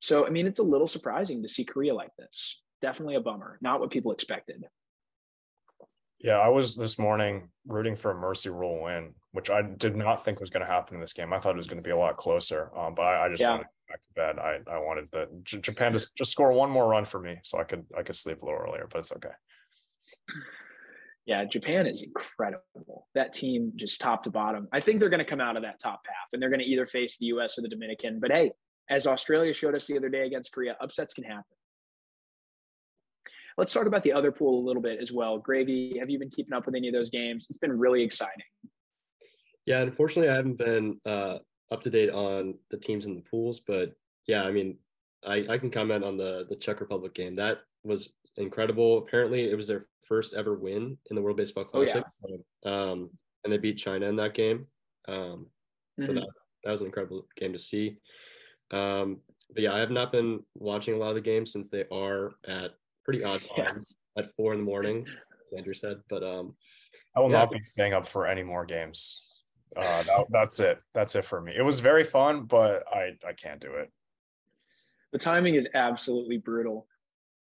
So, 0.02 0.26
I 0.26 0.30
mean, 0.30 0.48
it's 0.48 0.60
a 0.60 0.64
little 0.64 0.88
surprising 0.88 1.42
to 1.44 1.50
see 1.50 1.66
Korea 1.66 1.94
like 1.94 2.12
this. 2.18 2.60
Definitely 2.82 3.16
a 3.16 3.22
bummer. 3.22 3.58
Not 3.62 3.80
what 3.80 3.92
people 3.92 4.12
expected. 4.12 4.64
Yeah, 6.20 6.38
I 6.38 6.50
was 6.50 6.76
this 6.76 7.00
morning 7.00 7.50
rooting 7.66 7.96
for 7.96 8.12
a 8.12 8.16
mercy 8.16 8.50
rule 8.50 8.84
win, 8.84 9.14
which 9.32 9.50
I 9.50 9.62
did 9.62 9.96
not 9.96 10.24
think 10.24 10.42
was 10.42 10.50
going 10.50 10.66
to 10.66 10.72
happen 10.72 10.96
in 10.96 11.02
this 11.02 11.14
game. 11.14 11.32
I 11.32 11.40
thought 11.40 11.54
it 11.54 11.58
was 11.58 11.68
going 11.68 11.82
to 11.82 11.88
be 11.88 11.92
a 11.92 11.98
lot 11.98 12.18
closer, 12.18 12.72
um, 12.78 12.94
but 12.94 13.04
I, 13.04 13.26
I 13.26 13.30
just 13.30 13.42
yeah. 13.42 13.52
wanted 13.52 13.64
to 13.64 13.70
go 13.70 13.94
back 13.94 14.02
to 14.02 14.14
bed. 14.16 14.40
I, 14.40 14.76
I 14.76 14.80
wanted 14.80 15.08
the 15.12 15.30
J- 15.44 15.60
Japan 15.60 15.94
to 15.94 16.06
just 16.18 16.32
score 16.32 16.52
one 16.52 16.70
more 16.70 16.88
run 16.90 17.06
for 17.06 17.22
me, 17.22 17.40
so 17.44 17.58
I 17.58 17.64
could 17.64 17.86
I 17.98 18.04
could 18.04 18.18
sleep 18.18 18.42
a 18.42 18.46
little 18.46 18.60
earlier. 18.60 18.88
But 18.92 19.00
it's 19.00 19.14
okay. 19.14 19.30
Yeah, 21.26 21.46
Japan 21.46 21.88
is 21.88 22.04
incredible. 22.04 23.08
That 23.16 23.34
team 23.34 23.72
just 23.78 24.02
top 24.02 24.24
to 24.24 24.32
bottom. 24.32 24.68
I 24.74 24.82
think 24.82 25.00
they're 25.00 25.10
going 25.10 25.24
to 25.24 25.30
come 25.30 25.42
out 25.42 25.56
of 25.56 25.64
that 25.64 25.80
top 25.80 26.02
half, 26.06 26.28
and 26.34 26.42
they're 26.42 26.50
going 26.50 26.60
to 26.60 26.66
either 26.66 26.86
face 26.86 27.18
the 27.18 27.28
U.S. 27.28 27.58
or 27.58 27.62
the 27.62 27.70
Dominican. 27.70 28.20
But 28.20 28.32
hey, 28.32 28.52
as 28.90 29.08
Australia 29.08 29.54
showed 29.54 29.76
us 29.76 29.86
the 29.86 29.96
other 29.96 30.10
day 30.10 30.26
against 30.26 30.52
Korea, 30.52 30.76
upsets 30.82 31.14
can 31.14 31.24
happen. 31.24 31.44
Let's 33.60 33.74
talk 33.74 33.88
about 33.88 34.04
the 34.04 34.14
other 34.14 34.32
pool 34.32 34.64
a 34.64 34.66
little 34.66 34.82
bit 34.82 35.02
as 35.02 35.12
well. 35.12 35.38
Gravy, 35.38 35.98
have 36.00 36.10
you 36.10 36.18
been 36.18 36.30
keeping 36.30 36.54
up 36.54 36.66
with 36.66 36.76
any 36.76 36.88
of 36.88 36.94
those 36.94 37.10
games? 37.10 37.48
It's 37.50 37.60
been 37.60 37.78
really 37.78 38.02
exciting. 38.02 38.46
Yeah, 39.66 39.82
unfortunately, 39.82 40.30
I 40.30 40.36
haven't 40.36 40.58
been 40.58 40.98
uh, 41.06 41.40
up 41.70 41.82
to 41.82 41.90
date 41.90 42.10
on 42.10 42.56
the 42.72 42.78
teams 42.78 43.06
in 43.06 43.16
the 43.16 43.22
pools, 43.22 43.60
but 43.60 43.92
yeah, 44.28 44.44
I 44.44 44.52
mean, 44.52 44.78
I, 45.28 45.46
I 45.50 45.58
can 45.58 45.70
comment 45.70 46.06
on 46.06 46.16
the 46.16 46.46
the 46.50 46.56
Czech 46.56 46.80
Republic 46.80 47.14
game. 47.14 47.36
That 47.36 47.60
was 47.84 48.14
incredible. 48.38 49.00
Apparently, 49.00 49.52
it 49.52 49.56
was 49.56 49.68
their 49.68 49.88
first 50.08 50.34
ever 50.34 50.56
win 50.56 50.98
in 51.10 51.16
the 51.16 51.22
World 51.22 51.38
Baseball 51.38 51.66
Classic. 51.66 52.06
Oh, 52.26 52.38
yeah. 52.64 52.72
um, 52.72 53.10
and 53.44 53.52
they 53.52 53.58
beat 53.58 53.78
China 53.78 54.06
in 54.08 54.16
that 54.16 54.34
game. 54.34 54.68
Um, 55.10 55.48
so 56.00 56.08
mm-hmm. 56.08 56.16
that 56.16 56.28
that 56.64 56.72
was 56.72 56.80
an 56.80 56.88
incredible 56.88 57.28
game 57.36 57.52
to 57.52 57.60
see. 57.60 57.98
Um, 58.72 59.20
but 59.54 59.64
yeah, 59.64 59.74
I 59.74 59.80
have 59.80 59.92
not 59.92 60.14
been 60.14 60.40
watching 60.56 60.94
a 60.94 60.98
lot 60.98 61.10
of 61.10 61.16
the 61.16 61.22
games 61.22 61.52
since 61.52 61.70
they 61.70 61.84
are 61.92 62.32
at 62.48 62.72
pretty 63.10 63.24
odd 63.24 63.42
times 63.56 63.96
yeah. 64.16 64.24
at 64.24 64.36
four 64.36 64.54
in 64.54 64.60
the 64.60 64.66
morning, 64.66 65.06
as 65.46 65.54
Andrew 65.54 65.74
said. 65.74 65.98
But 66.10 66.24
um, 66.24 66.56
I 67.16 67.20
will 67.20 67.32
yeah. 67.32 67.40
not 67.40 67.52
be 67.52 67.62
staying 67.64 67.94
up 67.94 68.08
for 68.08 68.28
any 68.28 68.44
more 68.44 68.66
games. 68.66 69.26
Uh, 69.76 70.04
that, 70.04 70.26
that's 70.30 70.60
it. 70.60 70.80
That's 70.94 71.16
it 71.16 71.26
for 71.26 71.42
me. 71.42 71.54
It 71.56 71.62
was 71.62 71.80
very 71.80 72.04
fun, 72.04 72.46
but 72.46 72.84
I 72.92 73.12
I 73.28 73.34
can't 73.34 73.60
do 73.60 73.74
it. 73.74 73.92
The 75.12 75.20
timing 75.20 75.56
is 75.56 75.68
absolutely 75.74 76.38
brutal. 76.38 76.88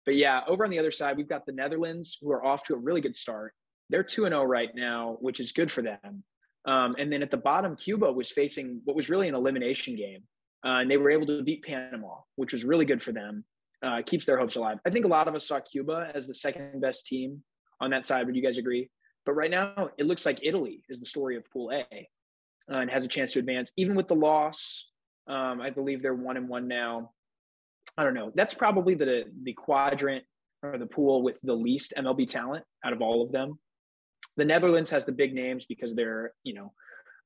But 0.06 0.16
yeah, 0.16 0.42
over 0.48 0.64
on 0.64 0.72
the 0.72 0.80
other 0.80 0.92
side, 0.92 1.18
we've 1.18 1.28
got 1.28 1.46
the 1.46 1.52
Netherlands 1.52 2.18
who 2.22 2.32
are 2.32 2.46
off 2.46 2.64
to 2.66 2.76
a 2.76 2.78
really 2.78 3.02
good 3.02 3.16
start. 3.16 3.54
They're 3.90 4.04
2 4.04 4.24
0 4.24 4.44
right 4.44 4.70
now, 4.74 5.18
which 5.20 5.42
is 5.42 5.52
good 5.52 5.70
for 5.70 5.82
them. 5.82 6.24
Um, 6.66 6.96
and 6.98 7.12
then 7.12 7.22
at 7.22 7.32
the 7.32 7.38
bottom, 7.38 7.76
Cuba 7.76 8.12
was 8.12 8.30
facing 8.30 8.82
what 8.86 8.96
was 8.96 9.10
really 9.10 9.28
an 9.28 9.36
elimination 9.36 9.98
game. 9.98 10.24
Uh, 10.66 10.80
and 10.80 10.92
they 10.92 10.98
were 10.98 11.12
able 11.12 11.26
to 11.28 11.44
beat 11.44 11.64
Panama, 11.64 12.16
which 12.36 12.54
was 12.54 12.64
really 12.64 12.86
good 12.86 13.04
for 13.04 13.12
them 13.12 13.44
uh, 13.84 14.02
keeps 14.06 14.26
their 14.26 14.38
hopes 14.38 14.56
alive. 14.56 14.80
I 14.86 14.90
think 14.90 15.06
a 15.06 15.10
lot 15.10 15.28
of 15.28 15.36
us 15.36 15.48
saw 15.48 15.60
Cuba 15.60 16.12
as 16.14 16.28
the 16.28 16.34
second 16.34 16.82
best 16.82 17.06
team 17.06 17.44
on 17.80 17.90
that 17.92 18.06
side. 18.06 18.26
Would 18.26 18.36
you 18.36 18.42
guys 18.42 18.58
agree? 18.58 18.90
But 19.26 19.34
right 19.34 19.52
now, 19.52 19.90
it 19.98 20.06
looks 20.06 20.26
like 20.26 20.40
Italy 20.42 20.84
is 20.90 21.00
the 21.00 21.06
story 21.06 21.36
of 21.36 21.44
Pool 21.52 21.72
A 21.72 21.84
uh, 22.72 22.78
and 22.78 22.90
has 22.90 23.04
a 23.04 23.08
chance 23.08 23.34
to 23.34 23.40
advance, 23.40 23.72
even 23.78 23.96
with 23.96 24.08
the 24.08 24.16
loss. 24.16 24.88
Um, 25.28 25.62
I 25.62 25.70
believe 25.70 26.02
they're 26.02 26.14
one 26.14 26.38
and 26.38 26.48
one 26.48 26.68
now. 26.68 27.12
I 27.98 28.04
don't 28.04 28.14
know. 28.14 28.32
That's 28.36 28.54
probably 28.54 28.96
the 28.96 29.26
the 29.44 29.54
quadrant 29.54 30.24
or 30.64 30.78
the 30.78 30.86
pool 30.86 31.24
with 31.24 31.36
the 31.44 31.54
least 31.54 31.94
MLB 31.98 32.28
talent 32.28 32.64
out 32.86 32.94
of 32.94 33.02
all 33.02 33.24
of 33.24 33.32
them. 33.32 33.60
The 34.38 34.46
Netherlands 34.46 34.90
has 34.92 35.06
the 35.06 35.12
big 35.12 35.34
names 35.34 35.66
because 35.66 35.94
they're 35.94 36.34
you 36.44 36.54
know 36.54 36.74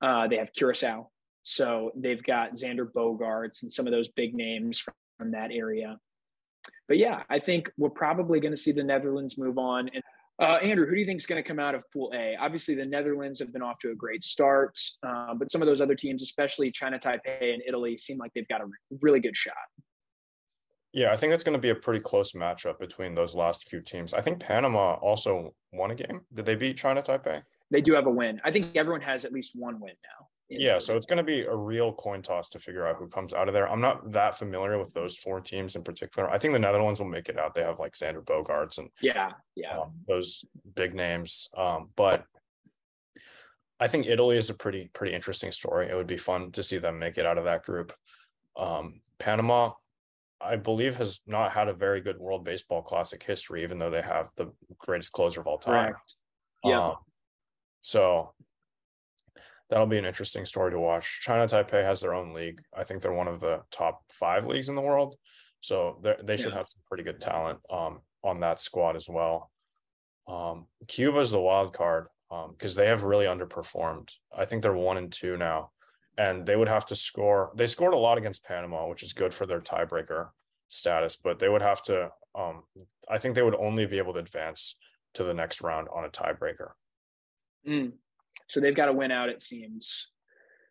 uh, 0.01 0.27
they 0.27 0.37
have 0.37 0.53
Curacao, 0.53 1.09
so 1.43 1.91
they've 1.95 2.23
got 2.23 2.55
Xander 2.55 2.91
Bogaerts 2.91 3.61
and 3.61 3.71
some 3.71 3.85
of 3.85 3.91
those 3.91 4.09
big 4.09 4.33
names 4.33 4.79
from, 4.79 4.93
from 5.19 5.31
that 5.31 5.51
area 5.51 5.97
but 6.87 6.97
yeah, 6.97 7.23
I 7.29 7.39
think 7.39 7.71
we're 7.77 7.89
probably 7.89 8.39
going 8.39 8.51
to 8.51 8.57
see 8.57 8.71
the 8.71 8.83
Netherlands 8.83 9.37
move 9.37 9.57
on. 9.57 9.89
And 9.93 10.03
uh, 10.41 10.55
Andrew, 10.55 10.87
who 10.87 10.95
do 10.95 10.99
you 10.99 11.05
think 11.05 11.19
is 11.19 11.25
going 11.25 11.41
to 11.41 11.47
come 11.47 11.59
out 11.59 11.75
of 11.75 11.83
Pool 11.93 12.11
A? 12.15 12.35
Obviously, 12.39 12.75
the 12.75 12.85
Netherlands 12.85 13.39
have 13.39 13.53
been 13.53 13.61
off 13.61 13.77
to 13.79 13.91
a 13.91 13.95
great 13.95 14.23
start, 14.23 14.77
uh, 15.05 15.33
but 15.35 15.51
some 15.51 15.61
of 15.61 15.67
those 15.67 15.81
other 15.81 15.95
teams, 15.95 16.21
especially 16.21 16.71
China 16.71 16.97
Taipei 16.97 17.53
and 17.53 17.61
Italy, 17.67 17.97
seem 17.97 18.17
like 18.17 18.31
they've 18.33 18.47
got 18.47 18.61
a 18.61 18.65
really 19.01 19.19
good 19.19 19.37
shot. 19.37 19.53
Yeah, 20.93 21.13
I 21.13 21.15
think 21.15 21.33
it's 21.33 21.43
going 21.43 21.53
to 21.53 21.61
be 21.61 21.69
a 21.69 21.75
pretty 21.75 22.01
close 22.01 22.33
matchup 22.33 22.79
between 22.79 23.15
those 23.15 23.33
last 23.33 23.69
few 23.69 23.81
teams. 23.81 24.13
I 24.13 24.21
think 24.21 24.39
Panama 24.39 24.95
also 24.95 25.53
won 25.71 25.91
a 25.91 25.95
game. 25.95 26.21
Did 26.33 26.45
they 26.45 26.55
beat 26.55 26.75
China 26.75 27.01
Taipei? 27.01 27.43
They 27.69 27.79
do 27.79 27.93
have 27.93 28.07
a 28.07 28.09
win. 28.09 28.41
I 28.43 28.51
think 28.51 28.75
everyone 28.75 29.01
has 29.01 29.23
at 29.23 29.31
least 29.31 29.51
one 29.55 29.79
win 29.79 29.93
now. 30.03 30.27
Yeah, 30.59 30.79
so 30.79 30.97
it's 30.97 31.05
going 31.05 31.17
to 31.17 31.23
be 31.23 31.41
a 31.41 31.55
real 31.55 31.93
coin 31.93 32.21
toss 32.21 32.49
to 32.49 32.59
figure 32.59 32.85
out 32.85 32.97
who 32.97 33.07
comes 33.07 33.33
out 33.33 33.47
of 33.47 33.53
there. 33.53 33.69
I'm 33.69 33.79
not 33.79 34.11
that 34.11 34.37
familiar 34.37 34.77
with 34.77 34.93
those 34.93 35.15
four 35.15 35.39
teams 35.39 35.77
in 35.77 35.83
particular. 35.83 36.29
I 36.29 36.37
think 36.37 36.53
the 36.53 36.59
Netherlands 36.59 36.99
will 36.99 37.07
make 37.07 37.29
it 37.29 37.39
out. 37.39 37.55
They 37.55 37.61
have 37.61 37.79
like 37.79 37.93
Xander 37.93 38.23
Bogaerts 38.23 38.77
and 38.77 38.89
yeah, 39.01 39.31
yeah, 39.55 39.79
um, 39.79 39.93
those 40.07 40.43
big 40.75 40.93
names. 40.93 41.47
Um, 41.57 41.87
but 41.95 42.25
I 43.79 43.87
think 43.87 44.07
Italy 44.07 44.37
is 44.37 44.49
a 44.49 44.53
pretty 44.53 44.89
pretty 44.93 45.15
interesting 45.15 45.53
story. 45.53 45.89
It 45.89 45.95
would 45.95 46.05
be 46.05 46.17
fun 46.17 46.51
to 46.51 46.63
see 46.63 46.79
them 46.79 46.99
make 46.99 47.17
it 47.17 47.25
out 47.25 47.37
of 47.37 47.45
that 47.45 47.63
group. 47.63 47.93
Um, 48.57 48.99
Panama, 49.19 49.71
I 50.41 50.57
believe, 50.57 50.97
has 50.97 51.21
not 51.25 51.53
had 51.53 51.69
a 51.69 51.73
very 51.73 52.01
good 52.01 52.19
World 52.19 52.43
Baseball 52.43 52.81
Classic 52.81 53.23
history, 53.23 53.63
even 53.63 53.79
though 53.79 53.89
they 53.89 54.01
have 54.01 54.29
the 54.35 54.51
greatest 54.79 55.13
closer 55.13 55.39
of 55.39 55.47
all 55.47 55.59
time. 55.59 55.93
Yeah. 56.65 56.89
Um, 56.89 56.95
so 57.81 58.33
that'll 59.71 59.87
be 59.87 59.97
an 59.97 60.05
interesting 60.05 60.45
story 60.45 60.69
to 60.71 60.79
watch. 60.79 61.21
China 61.21 61.47
Taipei 61.47 61.83
has 61.83 62.01
their 62.01 62.13
own 62.13 62.33
league. 62.33 62.61
I 62.77 62.83
think 62.83 63.01
they're 63.01 63.13
one 63.13 63.29
of 63.29 63.39
the 63.39 63.61
top 63.71 64.01
five 64.11 64.45
leagues 64.45 64.67
in 64.69 64.75
the 64.75 64.81
world, 64.81 65.15
so 65.61 66.03
they 66.23 66.35
should 66.35 66.51
yeah. 66.51 66.57
have 66.57 66.67
some 66.67 66.81
pretty 66.87 67.03
good 67.03 67.21
talent 67.21 67.59
um, 67.71 68.01
on 68.23 68.41
that 68.41 68.59
squad 68.59 68.97
as 68.97 69.07
well. 69.09 69.49
Um, 70.27 70.67
Cuba 70.87 71.19
is 71.19 71.31
the 71.31 71.39
wild 71.39 71.73
card 71.73 72.07
because 72.29 72.77
um, 72.77 72.83
they 72.83 72.87
have 72.87 73.03
really 73.03 73.25
underperformed. 73.25 74.11
I 74.37 74.45
think 74.45 74.61
they're 74.61 74.73
one 74.73 74.97
and 74.97 75.11
two 75.11 75.37
now, 75.37 75.71
and 76.17 76.45
they 76.45 76.57
would 76.57 76.67
have 76.67 76.85
to 76.87 76.95
score. 76.95 77.51
They 77.55 77.67
scored 77.67 77.93
a 77.93 77.97
lot 77.97 78.17
against 78.17 78.43
Panama, 78.43 78.87
which 78.87 79.03
is 79.03 79.13
good 79.13 79.33
for 79.33 79.45
their 79.45 79.61
tiebreaker 79.61 80.29
status, 80.67 81.15
but 81.15 81.39
they 81.39 81.49
would 81.49 81.61
have 81.61 81.81
to. 81.83 82.09
Um, 82.35 82.63
I 83.09 83.17
think 83.19 83.35
they 83.35 83.41
would 83.41 83.55
only 83.55 83.85
be 83.85 83.99
able 83.99 84.13
to 84.13 84.19
advance 84.19 84.75
to 85.13 85.23
the 85.23 85.33
next 85.33 85.61
round 85.61 85.87
on 85.93 86.05
a 86.05 86.09
tiebreaker. 86.09 86.71
Mm. 87.67 87.93
So 88.47 88.59
they've 88.59 88.75
got 88.75 88.85
to 88.85 88.93
win 88.93 89.11
out, 89.11 89.29
it 89.29 89.41
seems. 89.41 90.07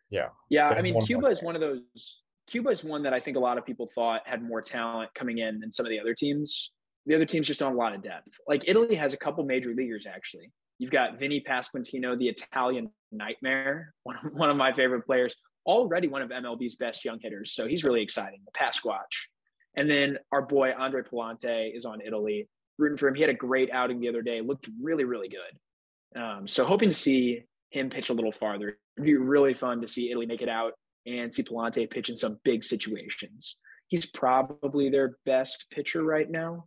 Yeah. 0.09 0.27
Yeah. 0.49 0.67
I 0.67 0.81
mean, 0.81 0.99
Cuba 1.01 1.27
is 1.27 1.41
one 1.41 1.55
of 1.55 1.61
those. 1.61 2.21
Cuba 2.47 2.69
is 2.69 2.83
one 2.83 3.03
that 3.03 3.13
I 3.13 3.19
think 3.19 3.37
a 3.37 3.39
lot 3.39 3.57
of 3.57 3.65
people 3.65 3.89
thought 3.95 4.21
had 4.25 4.43
more 4.43 4.61
talent 4.61 5.09
coming 5.15 5.39
in 5.39 5.59
than 5.59 5.71
some 5.71 5.85
of 5.85 5.89
the 5.89 5.99
other 5.99 6.13
teams. 6.13 6.71
The 7.05 7.15
other 7.15 7.25
teams 7.25 7.47
just 7.47 7.59
don't 7.59 7.69
have 7.69 7.75
a 7.75 7.79
lot 7.79 7.95
of 7.95 8.03
depth. 8.03 8.37
Like 8.47 8.63
Italy 8.67 8.93
has 8.95 9.13
a 9.13 9.17
couple 9.17 9.43
major 9.45 9.73
leaguers, 9.73 10.05
actually. 10.05 10.51
You've 10.77 10.91
got 10.91 11.17
Vinny 11.17 11.43
Pasquantino, 11.47 12.17
the 12.17 12.27
Italian 12.27 12.91
nightmare, 13.11 13.93
one 14.03 14.17
of, 14.17 14.33
one 14.33 14.49
of 14.49 14.57
my 14.57 14.73
favorite 14.73 15.05
players, 15.05 15.35
already 15.65 16.07
one 16.07 16.21
of 16.21 16.29
MLB's 16.29 16.75
best 16.75 17.05
young 17.05 17.19
hitters. 17.21 17.53
So 17.53 17.67
he's 17.67 17.83
really 17.83 18.01
exciting, 18.01 18.41
the 18.45 18.51
Pasquatch. 18.51 19.27
And 19.75 19.89
then 19.89 20.17
our 20.31 20.41
boy 20.41 20.73
Andre 20.77 21.01
Pallante 21.01 21.75
is 21.75 21.85
on 21.85 22.01
Italy. 22.01 22.49
Rooting 22.77 22.97
for 22.97 23.07
him. 23.07 23.15
He 23.15 23.21
had 23.21 23.29
a 23.29 23.35
great 23.35 23.71
outing 23.71 23.99
the 23.99 24.09
other 24.09 24.21
day, 24.21 24.41
looked 24.41 24.67
really, 24.81 25.03
really 25.03 25.29
good. 25.29 26.19
Um, 26.19 26.47
so 26.47 26.65
hoping 26.65 26.89
to 26.89 26.95
see 26.95 27.43
him 27.71 27.89
pitch 27.89 28.09
a 28.09 28.13
little 28.13 28.31
farther. 28.31 28.77
It'd 28.97 29.05
be 29.05 29.15
really 29.15 29.53
fun 29.53 29.81
to 29.81 29.87
see 29.87 30.11
Italy 30.11 30.25
make 30.25 30.41
it 30.41 30.49
out 30.49 30.73
and 31.05 31.33
see 31.33 31.43
Pallante 31.43 31.89
pitch 31.89 32.09
in 32.09 32.17
some 32.17 32.37
big 32.43 32.63
situations. 32.63 33.57
He's 33.87 34.05
probably 34.05 34.89
their 34.89 35.17
best 35.25 35.65
pitcher 35.71 36.03
right 36.03 36.29
now. 36.29 36.65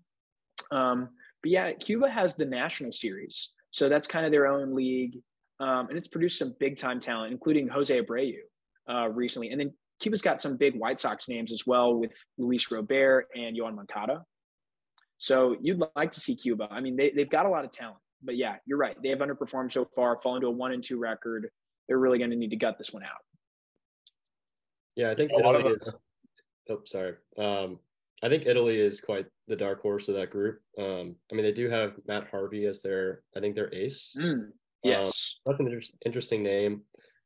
Um, 0.71 1.11
but 1.43 1.51
yeah, 1.51 1.73
Cuba 1.73 2.11
has 2.11 2.35
the 2.35 2.45
national 2.45 2.93
series. 2.93 3.51
So 3.71 3.88
that's 3.88 4.07
kind 4.07 4.27
of 4.27 4.33
their 4.33 4.47
own 4.47 4.75
league. 4.75 5.21
Um, 5.61 5.88
and 5.88 5.97
it's 5.97 6.09
produced 6.09 6.38
some 6.38 6.55
big 6.59 6.77
time 6.77 7.01
talent, 7.01 7.33
including 7.33 7.69
Jose 7.69 7.99
Abreu 8.01 8.35
uh, 8.90 9.09
recently. 9.09 9.51
And 9.51 9.61
then 9.61 9.73
Cuba's 10.01 10.23
got 10.23 10.40
some 10.40 10.57
big 10.57 10.75
White 10.75 11.01
Sox 11.01 11.29
names 11.29 11.53
as 11.53 11.67
well 11.67 11.95
with 11.95 12.11
Luis 12.38 12.71
Robert 12.71 13.29
and 13.35 13.57
Yoan 13.57 13.75
Moncada. 13.77 14.25
So 15.19 15.57
you'd 15.61 15.83
like 15.95 16.12
to 16.12 16.21
see 16.21 16.35
Cuba. 16.35 16.69
I 16.71 16.81
mean, 16.81 16.97
they, 16.97 17.11
they've 17.14 17.31
got 17.31 17.47
a 17.47 17.49
lot 17.49 17.64
of 17.64 17.71
talent 17.71 17.99
but 18.25 18.37
yeah, 18.37 18.57
you're 18.67 18.79
right. 18.79 18.97
They 19.03 19.11
have 19.11 19.19
underperformed 19.19 19.73
so 19.73 19.89
far, 19.95 20.19
fallen 20.23 20.41
to 20.41 20.49
a 20.49 20.51
one 20.51 20.73
and 20.73 20.83
two 20.83 20.99
record. 20.99 21.49
They're 21.89 21.99
really 21.99 22.19
going 22.19 22.31
to 22.31 22.37
need 22.37 22.51
to 22.51 22.57
gut 22.57 22.79
this 22.79 22.93
one 22.93 23.03
out. 23.03 23.11
Yeah, 24.97 25.11
I 25.11 25.15
think 25.15 25.33
a 25.33 25.39
Italy 25.39 25.75
is. 25.75 25.95
Oh, 26.71 26.81
sorry. 26.87 27.15
Um, 27.37 27.79
I 28.23 28.29
think 28.29 28.47
Italy 28.47 28.79
is 28.79 29.01
quite 29.01 29.27
the 29.49 29.57
dark 29.57 29.83
horse 29.83 30.09
of 30.09 30.15
that 30.15 30.31
group. 30.31 30.61
Um, 30.79 31.17
I 31.31 31.35
mean, 31.35 31.45
they 31.45 31.53
do 31.53 31.69
have 31.69 31.95
Matt 32.07 32.29
Harvey 32.31 32.65
as 32.67 32.81
their, 32.81 33.23
I 33.37 33.41
think 33.41 33.55
their 33.55 33.73
ace. 33.75 34.17
Mm, 34.19 34.49
yes, 34.83 35.37
um, 35.47 35.53
that's 35.53 35.61
an 35.61 35.67
inter- 35.67 35.97
interesting 36.07 36.43
name, 36.43 36.83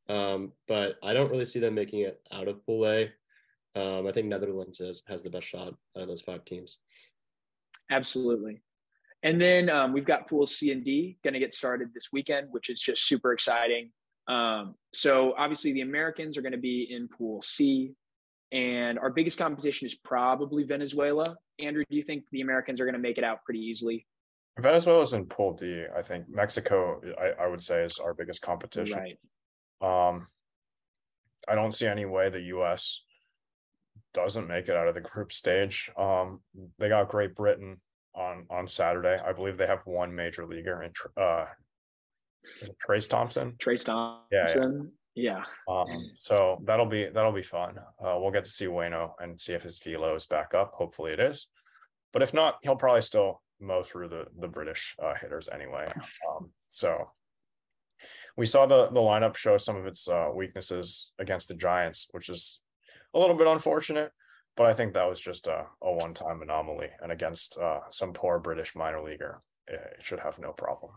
um, 0.09 0.53
but 0.67 0.97
I 1.03 1.13
don't 1.13 1.31
really 1.31 1.45
see 1.45 1.61
them 1.61 1.75
making 1.75 2.01
it 2.01 2.21
out 2.33 2.49
of 2.49 2.65
Pool 2.67 2.87
A. 2.87 3.13
Um, 3.77 4.09
I 4.09 4.13
think 4.13 4.27
Netherlands 4.27 4.79
has, 4.79 5.03
has 5.07 5.23
the 5.23 5.31
best 5.31 5.47
shot 5.47 5.69
out 5.69 6.03
of 6.03 6.09
those 6.09 6.23
five 6.23 6.45
teams. 6.45 6.79
Absolutely. 7.91 8.61
And 9.23 9.41
then 9.41 9.69
um, 9.69 9.93
we've 9.93 10.05
got 10.05 10.29
pools 10.29 10.57
C 10.57 10.71
and 10.71 10.85
D 10.85 11.19
going 11.25 11.35
to 11.35 11.41
get 11.41 11.53
started 11.53 11.89
this 11.93 12.09
weekend, 12.13 12.49
which 12.51 12.71
is 12.71 12.81
just 12.81 13.07
super 13.07 13.33
exciting. 13.33 13.91
Um, 14.29 14.75
so 14.93 15.35
obviously 15.37 15.73
the 15.73 15.81
Americans 15.81 16.37
are 16.37 16.43
going 16.43 16.53
to 16.53 16.59
be 16.59 16.87
in 16.91 17.09
Pool 17.09 17.43
C, 17.43 17.95
and 18.53 18.99
our 18.99 19.11
biggest 19.11 19.39
competition 19.39 19.87
is 19.87 19.95
probably 19.95 20.65
Venezuela. 20.65 21.37
Andrew, 21.59 21.85
do 21.91 21.97
you 21.97 22.03
think 22.03 22.25
the 22.31 22.43
Americans 22.43 22.81
are 22.81 22.85
going 22.85 22.95
to 22.95 23.01
make 23.01 23.19
it 23.19 23.25
out 23.25 23.43
pretty 23.45 23.61
easily? 23.61 24.07
Venezuela's 24.59 25.13
in 25.13 25.27
Pool 25.27 25.55
D. 25.55 25.85
I 25.97 26.03
think 26.03 26.29
Mexico, 26.29 27.01
I, 27.19 27.45
I 27.45 27.47
would 27.49 27.63
say, 27.63 27.85
is 27.85 27.99
our 27.99 28.15
biggest 28.15 28.43
competition. 28.43 28.99
Right. 28.99 30.09
Um, 30.09 30.29
I 31.49 31.55
don't 31.55 31.73
see 31.73 31.87
any 31.87 32.05
way 32.05 32.29
the 32.29 32.41
U.S. 32.43 33.03
doesn't 34.15 34.49
make 34.49 34.69
it 34.69 34.77
out 34.77 34.89
of 34.89 34.95
the 34.95 35.01
group 35.01 35.33
stage. 35.33 35.91
Um, 35.97 36.41
they 36.79 36.89
got 36.89 37.09
Great 37.09 37.35
Britain 37.35 37.81
on 38.19 38.47
on 38.51 38.67
Saturday. 38.67 39.19
I 39.25 39.33
believe 39.33 39.57
they 39.57 39.67
have 39.67 39.81
one 39.85 40.15
major 40.15 40.47
leaguer 40.47 40.83
in 40.83 40.93
uh, 41.23 41.47
Trayce 42.87 43.09
Thompson. 43.09 43.55
Trayce 43.59 43.85
Thompson. 43.85 44.93
Yeah. 45.15 45.43
yeah. 45.69 45.73
Um, 45.73 46.11
so 46.17 46.55
that'll 46.65 46.87
be 46.87 47.09
that'll 47.13 47.33
be 47.33 47.43
fun. 47.43 47.79
Uh, 48.03 48.19
we'll 48.19 48.33
get 48.33 48.45
to 48.45 48.51
see 48.51 48.67
Wayno 48.67 49.13
and 49.21 49.41
see 49.41 49.53
if 49.53 49.63
his 49.63 49.79
velo 49.79 50.15
is 50.15 50.27
back 50.27 50.55
up. 50.55 50.73
Hopefully 50.75 51.13
it 51.13 51.21
is. 51.21 51.49
But 52.13 52.23
if 52.23 52.35
not, 52.35 52.57
he'll 52.63 52.77
probably 52.77 53.03
still 53.03 53.43
mow 53.61 53.83
through 53.83 54.09
the 54.09 54.25
the 54.39 54.49
British 54.49 54.97
uh, 55.03 55.15
hitters 55.21 55.49
anyway. 55.53 55.87
Um, 56.29 56.51
so 56.69 57.11
we 58.37 58.47
saw 58.47 58.67
the 58.67 58.89
the 58.89 59.01
lineup 59.01 59.37
show 59.37 59.59
some 59.59 59.77
of 59.77 59.87
its 59.87 60.09
uh, 60.09 60.29
weaknesses 60.35 61.13
against 61.19 61.49
the 61.49 61.55
Giants, 61.55 62.09
which 62.13 62.29
is 62.29 62.61
a 63.15 63.19
little 63.19 63.37
bit 63.37 63.47
unfortunate. 63.47 64.13
But 64.59 64.67
I 64.67 64.75
think 64.75 64.93
that 64.95 65.09
was 65.09 65.21
just 65.21 65.47
a, 65.47 65.67
a 65.81 65.93
one 65.93 66.15
time 66.15 66.43
anomaly, 66.43 66.89
and 67.01 67.13
against 67.13 67.57
uh, 67.57 67.79
some 67.91 68.13
poor 68.13 68.41
British 68.41 68.75
minor 68.75 69.01
leaguer, 69.01 69.41
it 69.69 70.01
should 70.03 70.19
have 70.19 70.41
no 70.41 70.53
problem. 70.53 70.93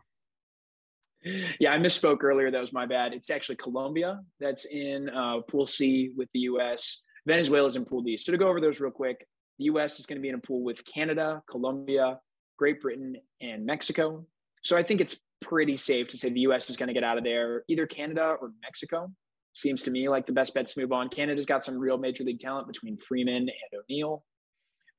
Yeah, 1.59 1.71
I 1.71 1.77
misspoke 1.77 2.23
earlier. 2.23 2.49
That 2.49 2.59
was 2.59 2.73
my 2.73 2.87
bad. 2.87 3.13
It's 3.13 3.29
actually 3.29 3.57
Colombia 3.57 4.21
that's 4.39 4.65
in 4.65 5.09
uh, 5.09 5.41
Pool 5.41 5.67
C 5.67 6.09
with 6.17 6.27
the 6.33 6.39
U.S. 6.39 7.01
Venezuela's 7.27 7.75
in 7.75 7.85
Pool 7.85 8.01
D. 8.01 8.17
So 8.17 8.31
to 8.31 8.37
go 8.39 8.47
over 8.47 8.59
those 8.59 8.79
real 8.79 8.89
quick, 8.89 9.27
the 9.59 9.65
U.S. 9.65 9.99
is 9.99 10.07
going 10.07 10.17
to 10.17 10.23
be 10.23 10.29
in 10.29 10.35
a 10.35 10.39
pool 10.39 10.63
with 10.63 10.83
Canada, 10.83 11.43
Colombia, 11.47 12.19
Great 12.57 12.81
Britain, 12.81 13.15
and 13.41 13.63
Mexico. 13.63 14.25
So 14.63 14.75
I 14.75 14.81
think 14.81 15.01
it's 15.01 15.15
pretty 15.39 15.77
safe 15.77 16.07
to 16.09 16.17
say 16.17 16.31
the 16.31 16.39
US 16.41 16.71
is 16.71 16.77
going 16.77 16.87
to 16.87 16.95
get 16.95 17.03
out 17.03 17.19
of 17.19 17.23
there, 17.23 17.63
either 17.67 17.85
Canada 17.85 18.37
or 18.41 18.51
Mexico. 18.63 19.11
Seems 19.53 19.83
to 19.83 19.91
me 19.91 20.07
like 20.07 20.25
the 20.25 20.33
best 20.33 20.53
bets 20.53 20.73
to 20.73 20.81
move 20.81 20.91
on. 20.91 21.09
Canada's 21.09 21.45
got 21.45 21.63
some 21.63 21.77
real 21.77 21.97
major 21.97 22.23
league 22.23 22.39
talent 22.39 22.67
between 22.67 22.97
Freeman 22.97 23.35
and 23.35 23.49
O'Neill. 23.79 24.23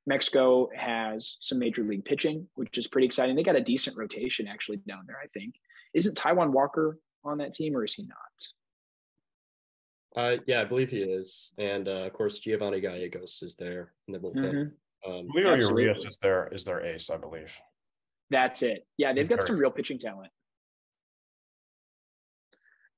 Mexico 0.07 0.69
has 0.77 1.37
some 1.41 1.59
major 1.59 1.85
league 1.85 2.05
pitching, 2.05 2.47
which 2.55 2.77
is 2.77 2.87
pretty 2.89 3.07
exciting. 3.07 3.37
They 3.37 3.43
got 3.43 3.57
a 3.57 3.63
decent 3.63 3.97
rotation 3.97 4.47
actually 4.49 4.79
down 4.89 5.05
there, 5.07 5.17
I 5.23 5.29
think. 5.29 5.55
Isn't 5.95 6.17
Taijuan 6.17 6.51
Walker 6.51 6.99
on 7.25 7.39
that 7.39 7.53
team 7.53 7.77
or 7.77 7.85
is 7.85 7.95
he 7.95 8.05
not? 8.05 8.19
Uh, 10.15 10.37
yeah, 10.47 10.61
I 10.61 10.65
believe 10.65 10.91
he 10.91 10.99
is. 10.99 11.53
And 11.57 11.89
uh, 11.89 12.05
of 12.07 12.13
course, 12.13 12.39
Giovanni 12.39 12.81
Gallegos 12.81 13.41
is 13.43 13.55
there 13.55 13.93
in 14.09 14.13
the 14.13 14.19
bullpen. 14.19 14.53
Mm-hmm. 14.53 15.11
Um, 15.11 15.29
Julio 15.33 15.57
Urias 15.57 16.05
is 16.05 16.19
their 16.19 16.49
is 16.53 16.65
their 16.65 16.85
ace, 16.85 17.11
I 17.11 17.17
believe. 17.17 17.57
That's 18.31 18.63
it. 18.63 18.87
Yeah, 18.99 19.13
they've 19.13 19.29
got 19.29 19.47
some 19.47 19.57
real 19.57 19.71
pitching 19.71 19.99
talent. 19.99 20.31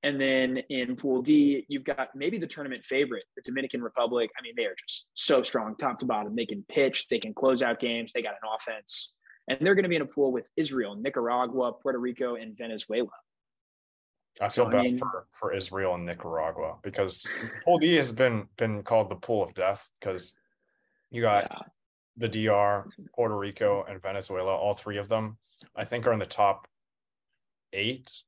And 0.04 0.20
then 0.20 0.58
in 0.68 0.96
Pool 0.96 1.22
D, 1.22 1.64
you've 1.68 1.84
got 1.84 2.10
maybe 2.14 2.38
the 2.38 2.46
tournament 2.46 2.84
favorite, 2.84 3.24
the 3.34 3.42
Dominican 3.42 3.82
Republic. 3.82 4.30
I 4.38 4.42
mean, 4.42 4.52
they 4.56 4.64
are 4.64 4.76
just 4.86 5.06
so 5.14 5.42
strong, 5.42 5.74
top 5.76 5.98
to 6.00 6.06
bottom. 6.06 6.36
They 6.36 6.46
can 6.46 6.64
pitch, 6.68 7.08
they 7.08 7.18
can 7.18 7.34
close 7.34 7.62
out 7.62 7.80
games, 7.80 8.12
they 8.12 8.22
got 8.22 8.34
an 8.34 8.48
offense. 8.54 9.12
And 9.48 9.58
they're 9.60 9.74
going 9.74 9.84
to 9.84 9.88
be 9.88 9.96
in 9.96 10.02
a 10.02 10.06
pool 10.06 10.30
with 10.30 10.44
Israel, 10.56 10.94
Nicaragua, 10.94 11.72
Puerto 11.72 11.98
Rico, 11.98 12.36
and 12.36 12.56
Venezuela. 12.56 13.08
I 14.40 14.48
feel 14.48 14.66
bad 14.66 14.80
I 14.80 14.82
mean, 14.82 14.98
for, 14.98 15.26
for 15.30 15.54
Israel 15.54 15.94
and 15.94 16.06
Nicaragua 16.06 16.76
because 16.82 17.26
Pool 17.64 17.78
D 17.78 17.94
has 17.96 18.12
been 18.12 18.48
been 18.56 18.82
called 18.82 19.08
the 19.08 19.16
pool 19.16 19.44
of 19.44 19.54
death 19.54 19.88
because 20.00 20.32
you 21.10 21.22
got 21.22 21.46
yeah 21.50 21.58
the 22.16 22.28
DR, 22.28 22.86
Puerto 23.14 23.36
Rico, 23.36 23.84
and 23.88 24.00
Venezuela, 24.00 24.54
all 24.54 24.74
three 24.74 24.98
of 24.98 25.08
them, 25.08 25.38
I 25.74 25.84
think 25.84 26.06
are 26.06 26.12
in 26.12 26.18
the 26.18 26.26
top 26.26 26.68
eight 27.72 28.22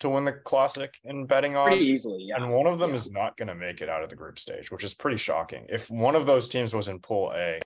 to 0.00 0.08
win 0.08 0.24
the 0.24 0.32
classic 0.32 0.98
in 1.04 1.26
betting 1.26 1.56
odds. 1.56 1.76
Pretty 1.76 1.86
easily, 1.86 2.24
yeah. 2.24 2.36
And 2.36 2.52
one 2.52 2.66
of 2.66 2.78
them 2.78 2.90
yeah. 2.90 2.96
is 2.96 3.10
not 3.10 3.36
going 3.36 3.48
to 3.48 3.54
make 3.54 3.80
it 3.80 3.88
out 3.88 4.02
of 4.02 4.08
the 4.08 4.16
group 4.16 4.38
stage, 4.38 4.70
which 4.70 4.84
is 4.84 4.94
pretty 4.94 5.16
shocking. 5.16 5.66
If 5.68 5.90
one 5.90 6.16
of 6.16 6.26
those 6.26 6.48
teams 6.48 6.74
was 6.74 6.88
in 6.88 6.98
Pool 6.98 7.32
A, 7.34 7.60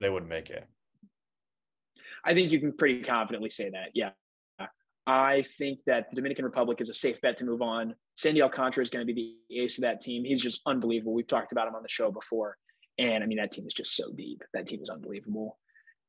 they 0.00 0.08
would 0.08 0.26
make 0.28 0.50
it. 0.50 0.66
I 2.24 2.34
think 2.34 2.50
you 2.50 2.60
can 2.60 2.72
pretty 2.72 3.02
confidently 3.02 3.50
say 3.50 3.70
that. 3.70 3.90
Yeah. 3.94 4.10
I 5.06 5.42
think 5.56 5.78
that 5.86 6.10
the 6.10 6.16
Dominican 6.16 6.44
Republic 6.44 6.82
is 6.82 6.90
a 6.90 6.94
safe 6.94 7.18
bet 7.22 7.38
to 7.38 7.46
move 7.46 7.62
on. 7.62 7.94
Sandy 8.16 8.42
Alcantara 8.42 8.82
is 8.82 8.90
going 8.90 9.06
to 9.06 9.10
be 9.10 9.38
the 9.50 9.62
ace 9.62 9.78
of 9.78 9.82
that 9.82 10.00
team. 10.00 10.22
He's 10.22 10.42
just 10.42 10.60
unbelievable. 10.66 11.14
We've 11.14 11.26
talked 11.26 11.50
about 11.50 11.66
him 11.66 11.74
on 11.74 11.82
the 11.82 11.88
show 11.88 12.10
before. 12.10 12.58
And 12.98 13.24
I 13.24 13.26
mean, 13.26 13.38
that 13.38 13.52
team 13.52 13.66
is 13.66 13.72
just 13.72 13.96
so 13.96 14.12
deep. 14.12 14.42
That 14.52 14.66
team 14.66 14.82
is 14.82 14.90
unbelievable. 14.90 15.56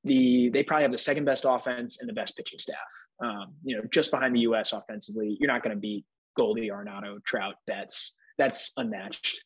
The 0.03 0.49
they 0.49 0.63
probably 0.63 0.83
have 0.83 0.91
the 0.91 0.97
second 0.97 1.25
best 1.25 1.45
offense 1.47 1.99
and 1.99 2.07
the 2.07 2.13
best 2.13 2.37
pitching 2.37 2.59
staff. 2.59 2.77
Um, 3.23 3.53
you 3.63 3.75
know, 3.75 3.83
just 3.91 4.11
behind 4.11 4.35
the 4.35 4.41
U.S. 4.41 4.71
offensively, 4.71 5.37
you're 5.39 5.51
not 5.51 5.63
going 5.63 5.75
to 5.75 5.79
beat 5.79 6.05
Goldie, 6.37 6.69
Arenado, 6.69 7.23
Trout. 7.25 7.55
That's 7.67 8.13
that's 8.37 8.71
unmatched. 8.77 9.43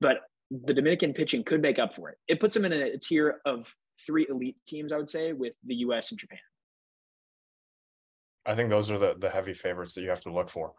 But 0.00 0.22
the 0.50 0.74
Dominican 0.74 1.14
pitching 1.14 1.44
could 1.44 1.62
make 1.62 1.78
up 1.78 1.94
for 1.94 2.10
it. 2.10 2.18
It 2.28 2.40
puts 2.40 2.54
them 2.54 2.64
in 2.64 2.72
a, 2.72 2.94
a 2.94 2.98
tier 2.98 3.40
of 3.46 3.72
three 4.04 4.26
elite 4.28 4.56
teams, 4.66 4.92
I 4.92 4.96
would 4.96 5.08
say, 5.08 5.32
with 5.32 5.54
the 5.64 5.76
U.S. 5.76 6.10
and 6.10 6.18
Japan. 6.18 6.40
I 8.44 8.54
think 8.54 8.70
those 8.70 8.90
are 8.90 8.98
the 8.98 9.14
the 9.18 9.30
heavy 9.30 9.54
favorites 9.54 9.94
that 9.94 10.02
you 10.02 10.10
have 10.10 10.20
to 10.22 10.32
look 10.32 10.50
for. 10.50 10.72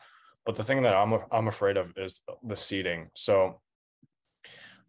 But 0.46 0.56
the 0.56 0.64
thing 0.64 0.84
that 0.84 0.96
I'm 0.96 1.18
I'm 1.32 1.48
afraid 1.48 1.78
of 1.78 1.94
is 1.96 2.22
the 2.46 2.56
seeding. 2.56 3.10
So 3.16 3.62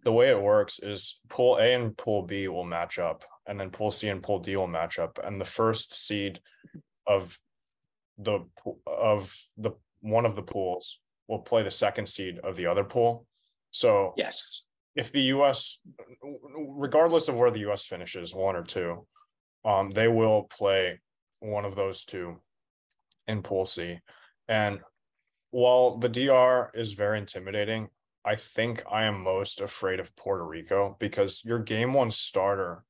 the 0.05 0.12
way 0.12 0.29
it 0.29 0.40
works 0.40 0.79
is 0.79 1.19
pool 1.29 1.57
A 1.57 1.75
and 1.75 1.97
pool 1.97 2.23
B 2.23 2.49
will 2.49 2.64
match 2.64 2.99
up, 2.99 3.25
and 3.47 3.59
then 3.59 3.71
pool 3.71 3.90
C 3.90 4.09
and 4.09 4.23
pool 4.23 4.38
D 4.38 4.57
will 4.57 4.67
match 4.67 4.99
up, 4.99 5.19
and 5.23 5.40
the 5.40 5.45
first 5.45 5.95
seed 5.95 6.40
of 7.07 7.38
the 8.19 8.40
of 8.87 9.35
the 9.57 9.73
one 10.01 10.27
of 10.27 10.37
the 10.37 10.43
pools 10.43 11.01
will 11.27 11.40
play 11.40 11.62
the 11.62 11.71
second 11.71 12.09
seed 12.09 12.38
of 12.38 12.57
the 12.57 12.67
other 12.67 12.85
pool. 12.85 13.27
So 13.71 14.12
yes, 14.17 14.62
if 14.95 15.11
the 15.11 15.23
U.S. 15.23 15.79
regardless 16.23 17.29
of 17.29 17.37
where 17.37 17.51
the 17.51 17.61
U.S. 17.61 17.85
finishes, 17.85 18.35
one 18.35 18.57
or 18.57 18.62
two, 18.62 19.07
um, 19.64 19.90
they 19.90 20.09
will 20.09 20.45
play 20.45 21.01
one 21.40 21.64
of 21.64 21.75
those 21.75 22.05
two 22.05 22.37
in 23.27 23.43
pool 23.43 23.64
C, 23.64 23.99
and 24.49 24.81
while 25.51 25.99
the 25.99 26.09
DR 26.09 26.71
is 26.75 26.95
very 26.95 27.19
intimidating, 27.19 27.88
I 28.25 28.37
think 28.37 28.83
I 28.91 29.05
am 29.05 29.23
most 29.23 29.61
afraid 29.61 30.01
of 30.01 30.17
Puerto 30.17 30.45
Rico 30.45 30.97
because 30.99 31.43
your 31.45 31.59
game 31.59 31.93
one 31.93 32.11
starter, 32.11 32.85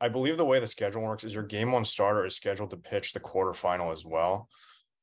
I 0.00 0.08
believe 0.08 0.36
the 0.36 0.44
way 0.44 0.58
the 0.58 0.66
schedule 0.66 1.02
works 1.02 1.24
is 1.24 1.34
your 1.34 1.44
game 1.44 1.72
one 1.72 1.84
starter 1.84 2.26
is 2.26 2.34
scheduled 2.34 2.70
to 2.70 2.76
pitch 2.76 3.12
the 3.12 3.20
quarterfinal 3.20 3.92
as 3.92 4.04
well. 4.04 4.48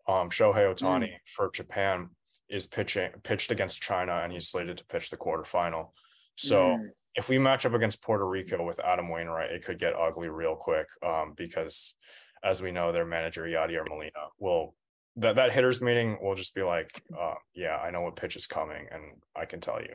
Um, 0.08 0.30
Shohei 0.30 0.74
Ohtani 0.74 1.14
mm. 1.14 1.18
for 1.26 1.50
Japan 1.50 2.10
is 2.50 2.68
pitching 2.68 3.10
pitched 3.24 3.52
against 3.52 3.82
China 3.82 4.20
and 4.24 4.34
he's 4.34 4.50
slated 4.50 4.78
to 4.78 4.86
pitch 4.86 5.10
the 5.10 5.18
quarterfinal. 5.18 5.92
So 6.36 6.78
mm. 6.78 6.90
if 7.16 7.30
we 7.30 7.38
match 7.38 7.66
up 7.66 7.74
against 7.74 8.02
Puerto 8.02 8.28
Rico 8.28 8.66
with 8.66 8.80
Adam 8.80 9.10
Wainwright, 9.10 9.52
it 9.52 9.64
could 9.64 9.80
get 9.80 9.96
ugly 9.96 10.28
real 10.28 10.56
quick 10.56 10.88
um, 11.06 11.34
because 11.38 11.96
as 12.44 12.62
we 12.62 12.72
know, 12.72 12.92
their 12.92 13.06
manager 13.06 13.44
Yadier 13.44 13.88
Molina 13.88 14.12
will 14.38 14.76
that 15.18 15.36
that 15.36 15.52
hitters 15.52 15.82
meeting 15.82 16.18
will 16.22 16.36
just 16.36 16.56
be 16.56 16.64
like, 16.64 17.04
uh, 17.20 17.36
yeah, 17.54 17.78
I 17.78 17.92
know 17.92 18.02
what 18.02 18.16
pitch 18.16 18.36
is 18.36 18.48
coming, 18.48 18.88
and 18.92 19.04
I 19.36 19.46
can 19.46 19.60
tell 19.60 19.80
you. 19.82 19.94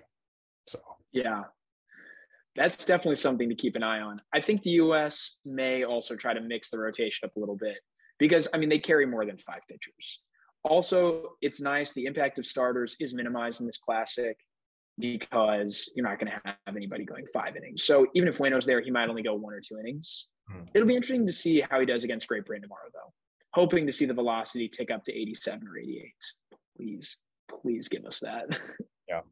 So 0.66 0.78
yeah, 1.12 1.44
that's 2.54 2.84
definitely 2.84 3.16
something 3.16 3.48
to 3.48 3.54
keep 3.54 3.74
an 3.74 3.82
eye 3.82 4.00
on. 4.00 4.20
I 4.32 4.40
think 4.40 4.62
the 4.62 4.70
U.S. 4.70 5.32
may 5.44 5.84
also 5.84 6.14
try 6.14 6.34
to 6.34 6.40
mix 6.40 6.70
the 6.70 6.78
rotation 6.78 7.26
up 7.26 7.34
a 7.36 7.40
little 7.40 7.56
bit 7.56 7.78
because 8.18 8.48
I 8.54 8.58
mean 8.58 8.68
they 8.68 8.78
carry 8.78 9.06
more 9.06 9.24
than 9.24 9.38
five 9.38 9.60
pitchers. 9.68 10.20
Also, 10.64 11.30
it's 11.40 11.60
nice 11.60 11.92
the 11.92 12.04
impact 12.04 12.38
of 12.38 12.46
starters 12.46 12.96
is 13.00 13.14
minimized 13.14 13.60
in 13.60 13.66
this 13.66 13.78
classic 13.78 14.36
because 14.98 15.90
you're 15.94 16.06
not 16.06 16.18
going 16.18 16.32
to 16.32 16.40
have 16.44 16.76
anybody 16.76 17.04
going 17.04 17.24
five 17.32 17.56
innings. 17.56 17.84
So 17.84 18.08
even 18.14 18.28
if 18.28 18.38
Wayno's 18.38 18.66
there, 18.66 18.80
he 18.80 18.90
might 18.90 19.08
only 19.08 19.22
go 19.22 19.34
one 19.34 19.54
or 19.54 19.60
two 19.60 19.78
innings. 19.78 20.26
Hmm. 20.50 20.64
It'll 20.74 20.88
be 20.88 20.96
interesting 20.96 21.26
to 21.26 21.32
see 21.32 21.62
how 21.70 21.78
he 21.78 21.86
does 21.86 22.02
against 22.02 22.26
Great 22.26 22.44
Britain 22.44 22.62
tomorrow, 22.62 22.88
though 22.92 23.12
hoping 23.54 23.86
to 23.86 23.92
see 23.92 24.04
the 24.04 24.14
velocity 24.14 24.68
tick 24.68 24.90
up 24.90 25.04
to 25.04 25.12
87 25.12 25.66
or 25.66 25.78
88. 25.78 26.12
Please, 26.76 27.16
please 27.62 27.88
give 27.88 28.04
us 28.04 28.20
that. 28.20 28.58
Yeah. 29.10 29.22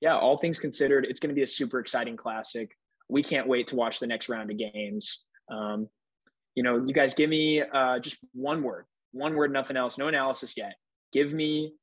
yeah, 0.00 0.16
all 0.16 0.38
things 0.38 0.58
considered, 0.58 1.04
it's 1.04 1.20
going 1.20 1.28
to 1.28 1.34
be 1.34 1.42
a 1.42 1.46
super 1.46 1.80
exciting 1.80 2.16
classic. 2.16 2.70
We 3.10 3.22
can't 3.22 3.46
wait 3.46 3.66
to 3.66 3.76
watch 3.76 4.00
the 4.00 4.06
next 4.06 4.30
round 4.30 4.50
of 4.50 4.56
games. 4.56 5.20
Um, 5.50 5.86
you 6.54 6.62
know, 6.62 6.82
you 6.82 6.94
guys 6.94 7.12
give 7.12 7.28
me 7.28 7.60
uh, 7.60 7.98
just 7.98 8.16
one 8.32 8.62
word, 8.62 8.86
one 9.12 9.34
word, 9.34 9.52
nothing 9.52 9.76
else, 9.76 9.98
no 9.98 10.08
analysis 10.08 10.56
yet. 10.56 10.76
Give 11.12 11.34
me 11.34 11.74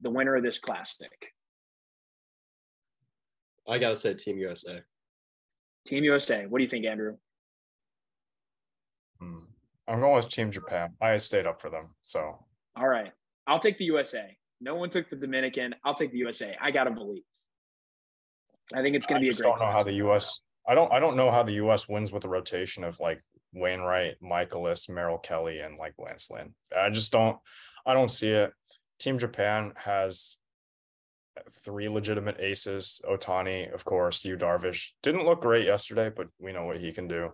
the 0.00 0.10
winner 0.10 0.34
of 0.34 0.42
this 0.42 0.58
classic. 0.58 1.32
I 3.68 3.78
got 3.78 3.90
to 3.90 3.96
say 3.96 4.14
Team 4.14 4.38
USA. 4.38 4.80
Team 5.86 6.02
USA. 6.02 6.46
What 6.46 6.58
do 6.58 6.64
you 6.64 6.70
think, 6.70 6.86
Andrew? 6.86 7.16
Hmm. 9.20 9.38
I'm 9.86 10.00
going 10.00 10.16
with 10.16 10.28
Team 10.28 10.50
Japan. 10.50 10.94
I 11.00 11.16
stayed 11.16 11.46
up 11.46 11.60
for 11.60 11.70
them. 11.70 11.94
So 12.02 12.38
all 12.76 12.88
right. 12.88 13.12
I'll 13.46 13.58
take 13.58 13.78
the 13.78 13.86
USA. 13.86 14.36
No 14.60 14.74
one 14.74 14.90
took 14.90 15.08
the 15.08 15.16
Dominican. 15.16 15.74
I'll 15.84 15.94
take 15.94 16.12
the 16.12 16.18
USA. 16.18 16.56
I 16.60 16.70
gotta 16.70 16.90
believe. 16.90 17.22
I 18.74 18.82
think 18.82 18.96
it's 18.96 19.06
going 19.06 19.20
to 19.20 19.24
be 19.24 19.30
a 19.30 19.32
great. 19.32 19.46
I 19.46 19.50
don't 19.50 19.60
know 19.60 19.72
how 19.72 19.82
the 19.82 19.94
U.S. 19.94 20.40
I 20.68 20.74
don't. 20.74 20.92
I 20.92 20.98
don't 20.98 21.16
know 21.16 21.30
how 21.30 21.42
the 21.42 21.52
U.S. 21.52 21.88
wins 21.88 22.12
with 22.12 22.24
a 22.24 22.28
rotation 22.28 22.84
of 22.84 23.00
like 23.00 23.22
Wainwright, 23.54 24.16
Mikolas, 24.22 24.88
Merrill 24.88 25.18
Kelly, 25.18 25.60
and 25.60 25.78
like 25.78 25.94
Lance 25.98 26.30
Lynn. 26.30 26.54
I 26.76 26.90
just 26.90 27.12
don't. 27.12 27.38
I 27.86 27.94
don't 27.94 28.10
see 28.10 28.30
it. 28.30 28.52
Team 28.98 29.18
Japan 29.18 29.72
has 29.76 30.36
three 31.64 31.88
legitimate 31.88 32.40
aces. 32.40 33.00
Ohtani, 33.08 33.72
of 33.72 33.84
course, 33.84 34.24
Yu 34.24 34.36
Darvish 34.36 34.90
didn't 35.02 35.24
look 35.24 35.40
great 35.40 35.64
yesterday, 35.64 36.10
but 36.14 36.26
we 36.38 36.52
know 36.52 36.64
what 36.64 36.80
he 36.80 36.92
can 36.92 37.08
do. 37.08 37.30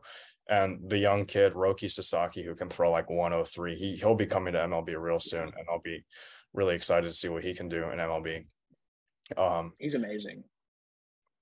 And 0.49 0.91
the 0.91 0.99
young 0.99 1.25
kid 1.25 1.55
Roki 1.55 1.91
Sasaki, 1.91 2.43
who 2.43 2.55
can 2.55 2.69
throw 2.69 2.91
like 2.91 3.09
103, 3.09 3.77
he 3.77 3.97
he'll 3.97 4.15
be 4.15 4.27
coming 4.27 4.53
to 4.53 4.59
MLB 4.61 4.95
real 5.01 5.21
soon, 5.21 5.45
and 5.45 5.67
I'll 5.71 5.81
be 5.81 6.05
really 6.53 6.75
excited 6.75 7.09
to 7.09 7.15
see 7.15 7.29
what 7.29 7.45
he 7.45 7.55
can 7.55 7.69
do 7.69 7.85
in 7.91 7.99
MLB. 7.99 8.45
Um, 9.37 9.73
he's 9.79 9.95
amazing. 9.95 10.45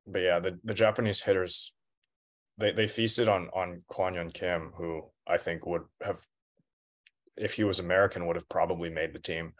But 0.07 0.21
yeah, 0.21 0.39
the, 0.39 0.59
the 0.65 0.75
Japanese 0.75 1.23
hitters, 1.23 1.73
they 2.59 2.73
they 2.73 2.87
feasted 2.87 3.29
on 3.29 3.49
on 3.55 3.83
Kwang 3.89 4.15
Hyun 4.15 4.33
Kim, 4.33 4.73
who 4.77 5.11
I 5.27 5.37
think 5.37 5.67
would 5.67 5.83
have, 6.03 6.21
if 7.37 7.55
he 7.55 7.65
was 7.65 7.81
American, 7.81 8.27
would 8.27 8.37
have 8.37 8.49
probably 8.49 8.91
made 8.91 9.13
the 9.13 9.19
team. 9.19 9.55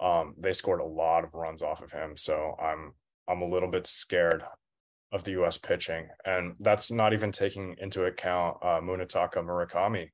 Um, 0.00 0.34
they 0.38 0.52
scored 0.52 0.80
a 0.80 0.84
lot 0.84 1.24
of 1.24 1.34
runs 1.34 1.62
off 1.62 1.82
of 1.82 1.92
him, 1.92 2.16
so 2.16 2.56
I'm 2.60 2.92
I'm 3.28 3.42
a 3.42 3.48
little 3.48 3.70
bit 3.70 3.86
scared 3.86 4.42
of 5.12 5.24
the 5.24 5.32
U.S. 5.32 5.58
pitching, 5.58 6.08
and 6.24 6.54
that's 6.60 6.90
not 6.90 7.12
even 7.12 7.32
taking 7.32 7.76
into 7.78 8.04
account 8.04 8.58
uh, 8.62 8.80
Munetaka 8.80 9.36
Murakami, 9.36 10.10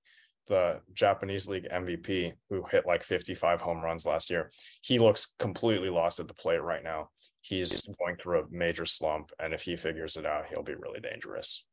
the 0.48 0.80
Japanese 0.94 1.48
League 1.48 1.68
MVP, 1.72 2.32
who 2.48 2.64
hit 2.70 2.87
like 2.87 3.02
55 3.02 3.61
home 3.61 3.82
runs 3.82 4.06
last 4.06 4.30
year. 4.30 4.50
He 4.82 4.98
looks 4.98 5.35
completely 5.38 5.90
lost 5.90 6.18
at 6.20 6.28
the 6.28 6.35
plate 6.35 6.62
right 6.62 6.82
now. 6.82 7.11
He's 7.42 7.82
going 7.82 8.16
through 8.16 8.40
a 8.40 8.44
major 8.50 8.87
slump, 8.87 9.32
and 9.38 9.52
if 9.52 9.62
he 9.62 9.76
figures 9.76 10.16
it 10.16 10.24
out, 10.24 10.46
he'll 10.48 10.62
be 10.62 10.74
really 10.74 11.00
dangerous. 11.00 11.64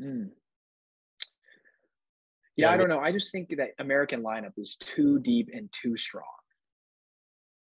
Mm. 0.00 0.30
Yeah, 2.56 2.72
I 2.72 2.76
don't 2.76 2.88
know. 2.88 2.98
I 2.98 3.12
just 3.12 3.30
think 3.30 3.56
that 3.56 3.70
American 3.78 4.22
lineup 4.22 4.52
is 4.56 4.76
too 4.76 5.20
deep 5.20 5.48
and 5.52 5.70
too 5.72 5.96
strong. 5.96 6.24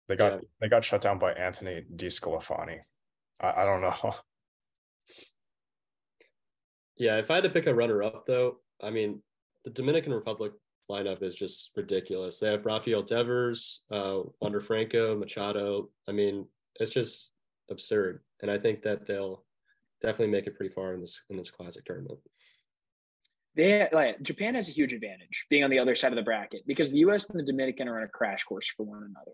They 0.09 0.17
got 0.17 0.33
yeah. 0.33 0.39
they 0.61 0.69
got 0.69 0.85
shut 0.85 1.01
down 1.01 1.21
by 1.21 1.33
Anthony 1.33 1.85
DeSclafani. 1.95 2.81
I, 3.41 3.63
I 3.63 3.65
don't 3.65 3.81
know. 3.81 4.15
Yeah, 7.01 7.17
if 7.17 7.31
I 7.31 7.37
had 7.37 7.45
to 7.45 7.51
pick 7.51 7.67
a 7.67 7.75
runner 7.75 8.03
up 8.03 8.27
though, 8.27 8.59
I 8.83 8.91
mean 8.91 9.23
the 9.65 9.71
Dominican 9.71 10.13
Republic 10.13 10.53
lineup 10.91 11.23
is 11.23 11.35
just 11.35 11.71
ridiculous. 11.75 12.39
They 12.39 12.51
have 12.51 12.67
Rafael 12.67 13.03
Devers, 13.03 13.83
uh, 13.91 14.21
Wander 14.41 14.61
Franco, 14.61 15.17
Machado. 15.17 15.89
I 16.07 16.13
mean, 16.13 16.47
it's 16.77 16.91
just 16.91 17.33
absurd. 17.71 18.21
And 18.43 18.51
I 18.51 18.59
think 18.59 18.83
that 18.83 19.07
they'll 19.07 19.45
definitely 20.03 20.33
make 20.33 20.47
it 20.47 20.57
pretty 20.57 20.75
far 20.75 20.93
in 20.93 21.01
this 21.01 21.23
in 21.31 21.39
this 21.39 21.51
classic 21.51 21.87
tournament. 21.87 22.19
They 23.57 23.89
like 23.93 24.21
Japan 24.21 24.55
has 24.55 24.69
a 24.69 24.73
huge 24.73 24.93
advantage 24.93 25.47
being 25.49 25.65
on 25.65 25.71
the 25.71 25.79
other 25.79 25.95
side 25.95 26.13
of 26.13 26.17
the 26.17 26.23
bracket 26.23 26.67
because 26.67 26.91
the 26.91 26.99
US 26.99 27.31
and 27.31 27.41
the 27.41 27.45
Dominican 27.45 27.89
are 27.89 27.97
on 27.97 28.05
a 28.05 28.09
crash 28.09 28.45
course 28.45 28.71
for 28.77 28.85
one 28.85 28.99
another. 28.99 29.33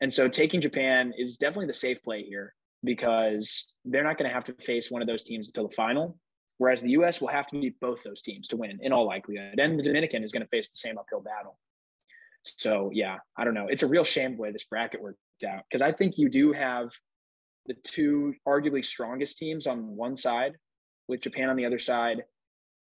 And 0.00 0.10
so 0.10 0.26
taking 0.26 0.62
Japan 0.62 1.12
is 1.18 1.36
definitely 1.36 1.66
the 1.66 1.74
safe 1.74 2.02
play 2.02 2.22
here 2.22 2.54
because 2.82 3.66
they're 3.84 4.04
not 4.04 4.16
going 4.16 4.28
to 4.28 4.34
have 4.34 4.44
to 4.44 4.54
face 4.54 4.90
one 4.90 5.02
of 5.02 5.08
those 5.08 5.22
teams 5.22 5.48
until 5.48 5.68
the 5.68 5.74
final. 5.74 6.18
Whereas 6.58 6.82
the 6.82 6.90
US 6.90 7.20
will 7.20 7.28
have 7.28 7.46
to 7.48 7.60
beat 7.60 7.80
both 7.80 8.02
those 8.02 8.20
teams 8.20 8.48
to 8.48 8.56
win 8.56 8.78
in 8.82 8.92
all 8.92 9.06
likelihood. 9.06 9.58
And 9.58 9.78
the 9.78 9.82
Dominican 9.82 10.22
is 10.22 10.32
going 10.32 10.42
to 10.42 10.48
face 10.48 10.68
the 10.68 10.76
same 10.76 10.98
uphill 10.98 11.20
battle. 11.20 11.58
So, 12.44 12.90
yeah, 12.92 13.18
I 13.36 13.44
don't 13.44 13.54
know. 13.54 13.68
It's 13.68 13.82
a 13.82 13.86
real 13.86 14.04
shame 14.04 14.36
the 14.36 14.42
way 14.42 14.52
this 14.52 14.64
bracket 14.64 15.00
worked 15.00 15.18
out 15.46 15.64
because 15.70 15.82
I 15.82 15.92
think 15.92 16.18
you 16.18 16.28
do 16.28 16.52
have 16.52 16.90
the 17.66 17.74
two 17.74 18.34
arguably 18.46 18.84
strongest 18.84 19.38
teams 19.38 19.66
on 19.66 19.96
one 19.96 20.16
side 20.16 20.54
with 21.06 21.20
Japan 21.20 21.48
on 21.48 21.56
the 21.56 21.66
other 21.66 21.78
side. 21.78 22.24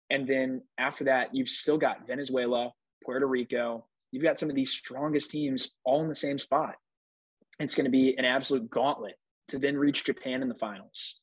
And 0.09 0.27
then 0.27 0.61
after 0.77 1.05
that, 1.05 1.33
you've 1.33 1.49
still 1.49 1.77
got 1.77 2.05
Venezuela, 2.07 2.71
Puerto 3.03 3.25
Rico. 3.25 3.85
You've 4.11 4.23
got 4.23 4.39
some 4.39 4.49
of 4.49 4.55
these 4.55 4.71
strongest 4.71 5.31
teams 5.31 5.71
all 5.83 6.01
in 6.01 6.09
the 6.09 6.15
same 6.15 6.37
spot. 6.37 6.75
It's 7.59 7.75
going 7.75 7.85
to 7.85 7.91
be 7.91 8.15
an 8.17 8.25
absolute 8.25 8.69
gauntlet 8.69 9.15
to 9.49 9.59
then 9.59 9.77
reach 9.77 10.03
Japan 10.03 10.41
in 10.41 10.49
the 10.49 10.55
finals. 10.55 11.15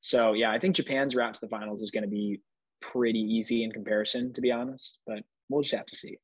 So 0.00 0.32
yeah, 0.32 0.50
I 0.50 0.58
think 0.58 0.76
Japan's 0.76 1.14
route 1.14 1.34
to 1.34 1.40
the 1.40 1.48
finals 1.48 1.82
is 1.82 1.90
going 1.90 2.04
to 2.04 2.10
be 2.10 2.40
pretty 2.80 3.18
easy 3.18 3.64
in 3.64 3.72
comparison, 3.72 4.32
to 4.34 4.40
be 4.40 4.52
honest. 4.52 4.98
But 5.06 5.22
we'll 5.48 5.62
just 5.62 5.74
have 5.74 5.86
to 5.86 5.96
see. 5.96 6.18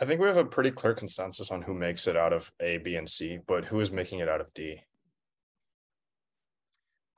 I 0.00 0.04
think 0.04 0.20
we 0.20 0.28
have 0.28 0.36
a 0.36 0.44
pretty 0.44 0.70
clear 0.70 0.94
consensus 0.94 1.50
on 1.50 1.62
who 1.62 1.74
makes 1.74 2.06
it 2.06 2.16
out 2.16 2.32
of 2.32 2.52
A, 2.60 2.78
B, 2.78 2.94
and 2.94 3.08
C, 3.08 3.38
but 3.46 3.64
who 3.64 3.80
is 3.80 3.90
making 3.90 4.20
it 4.20 4.28
out 4.28 4.40
of 4.40 4.54
D? 4.54 4.82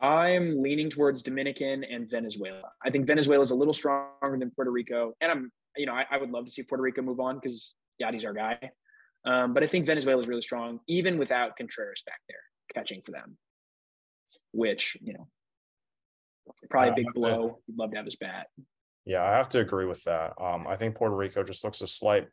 I'm 0.00 0.62
leaning 0.62 0.88
towards 0.88 1.22
Dominican 1.22 1.84
and 1.84 2.08
Venezuela. 2.08 2.62
I 2.82 2.88
think 2.88 3.06
Venezuela 3.06 3.42
is 3.42 3.50
a 3.50 3.54
little 3.54 3.74
stronger 3.74 4.38
than 4.38 4.50
Puerto 4.50 4.70
Rico, 4.70 5.12
and 5.20 5.30
I'm, 5.30 5.52
you 5.76 5.84
know, 5.84 5.92
I, 5.92 6.06
I 6.10 6.16
would 6.16 6.30
love 6.30 6.46
to 6.46 6.50
see 6.50 6.62
Puerto 6.62 6.82
Rico 6.82 7.02
move 7.02 7.20
on 7.20 7.38
because 7.38 7.74
Yadi's 8.02 8.24
our 8.24 8.32
guy. 8.32 8.70
Um, 9.26 9.52
but 9.52 9.62
I 9.62 9.66
think 9.66 9.84
Venezuela 9.84 10.22
is 10.22 10.26
really 10.26 10.40
strong, 10.40 10.80
even 10.88 11.18
without 11.18 11.58
Contreras 11.58 12.02
back 12.06 12.20
there 12.28 12.38
catching 12.72 13.02
for 13.04 13.12
them, 13.12 13.36
which 14.52 14.96
you 15.02 15.12
know, 15.12 15.28
probably 16.68 16.90
a 16.90 16.94
big 16.94 17.14
blow. 17.14 17.48
To, 17.48 17.54
He'd 17.66 17.78
love 17.78 17.90
to 17.90 17.96
have 17.96 18.06
his 18.06 18.16
bat. 18.16 18.46
Yeah, 19.04 19.24
I 19.24 19.32
have 19.32 19.48
to 19.50 19.60
agree 19.60 19.86
with 19.86 20.04
that. 20.04 20.34
Um, 20.40 20.66
I 20.66 20.76
think 20.76 20.94
Puerto 20.94 21.14
Rico 21.14 21.42
just 21.42 21.64
looks 21.64 21.80
a 21.80 21.86
slight, 21.86 22.28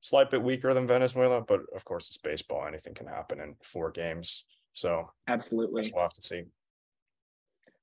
slight 0.00 0.30
bit 0.30 0.42
weaker 0.42 0.72
than 0.74 0.86
Venezuela, 0.86 1.42
but 1.42 1.60
of 1.74 1.84
course 1.84 2.08
it's 2.08 2.18
baseball; 2.18 2.66
anything 2.66 2.94
can 2.94 3.06
happen 3.06 3.40
in 3.40 3.56
four 3.62 3.90
games. 3.90 4.44
So 4.72 5.10
absolutely, 5.28 5.90
we'll 5.94 6.02
have 6.02 6.12
to 6.12 6.22
see 6.22 6.44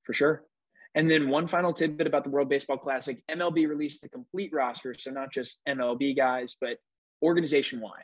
for 0.03 0.13
sure. 0.13 0.43
And 0.95 1.09
then 1.09 1.29
one 1.29 1.47
final 1.47 1.73
tidbit 1.73 2.05
about 2.05 2.23
the 2.23 2.29
World 2.29 2.49
Baseball 2.49 2.77
Classic: 2.77 3.23
MLB 3.29 3.67
released 3.67 4.03
a 4.03 4.09
complete 4.09 4.51
roster, 4.53 4.93
so 4.93 5.11
not 5.11 5.31
just 5.31 5.59
MLB 5.67 6.15
guys, 6.15 6.55
but 6.59 6.77
organization 7.23 7.79
wide, 7.79 8.03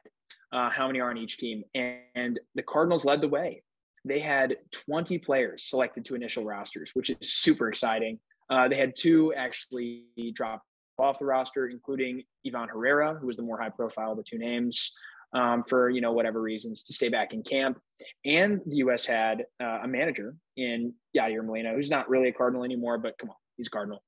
uh, 0.51 0.69
how 0.69 0.87
many 0.87 0.99
are 0.99 1.09
on 1.09 1.17
each 1.17 1.37
team. 1.37 1.63
And 1.75 2.39
the 2.55 2.63
Cardinals 2.63 3.05
led 3.05 3.21
the 3.21 3.27
way. 3.27 3.63
They 4.05 4.19
had 4.19 4.57
20 4.71 5.17
players 5.19 5.65
selected 5.69 6.05
to 6.05 6.15
initial 6.15 6.43
rosters, 6.43 6.91
which 6.93 7.09
is 7.09 7.33
super 7.33 7.69
exciting. 7.69 8.19
Uh, 8.49 8.67
they 8.67 8.77
had 8.77 8.95
two 8.95 9.33
actually 9.33 10.05
drop 10.33 10.63
off 10.97 11.19
the 11.19 11.25
roster, 11.25 11.67
including 11.67 12.23
Ivan 12.45 12.69
Herrera, 12.69 13.15
who 13.15 13.27
was 13.27 13.37
the 13.37 13.43
more 13.43 13.59
high 13.59 13.69
profile 13.69 14.11
of 14.11 14.17
the 14.17 14.23
two 14.23 14.37
names. 14.37 14.91
Um, 15.31 15.63
for 15.63 15.91
you 15.91 16.01
know 16.01 16.11
whatever 16.11 16.41
reasons 16.41 16.81
to 16.85 16.93
stay 16.93 17.07
back 17.07 17.33
in 17.33 17.43
camp. 17.43 17.79
And 18.25 18.61
the 18.65 18.77
U.S. 18.77 19.05
had 19.05 19.45
uh, 19.61 19.81
a 19.83 19.87
manager 19.87 20.33
in 20.57 20.91
Yadier 21.15 21.45
Molina, 21.45 21.71
who's 21.75 21.91
not 21.91 22.09
really 22.09 22.29
a 22.29 22.33
Cardinal 22.33 22.63
anymore, 22.63 22.97
but 22.97 23.15
come 23.19 23.29
on, 23.29 23.35
he's 23.55 23.67
a 23.67 23.69
Cardinal. 23.69 24.01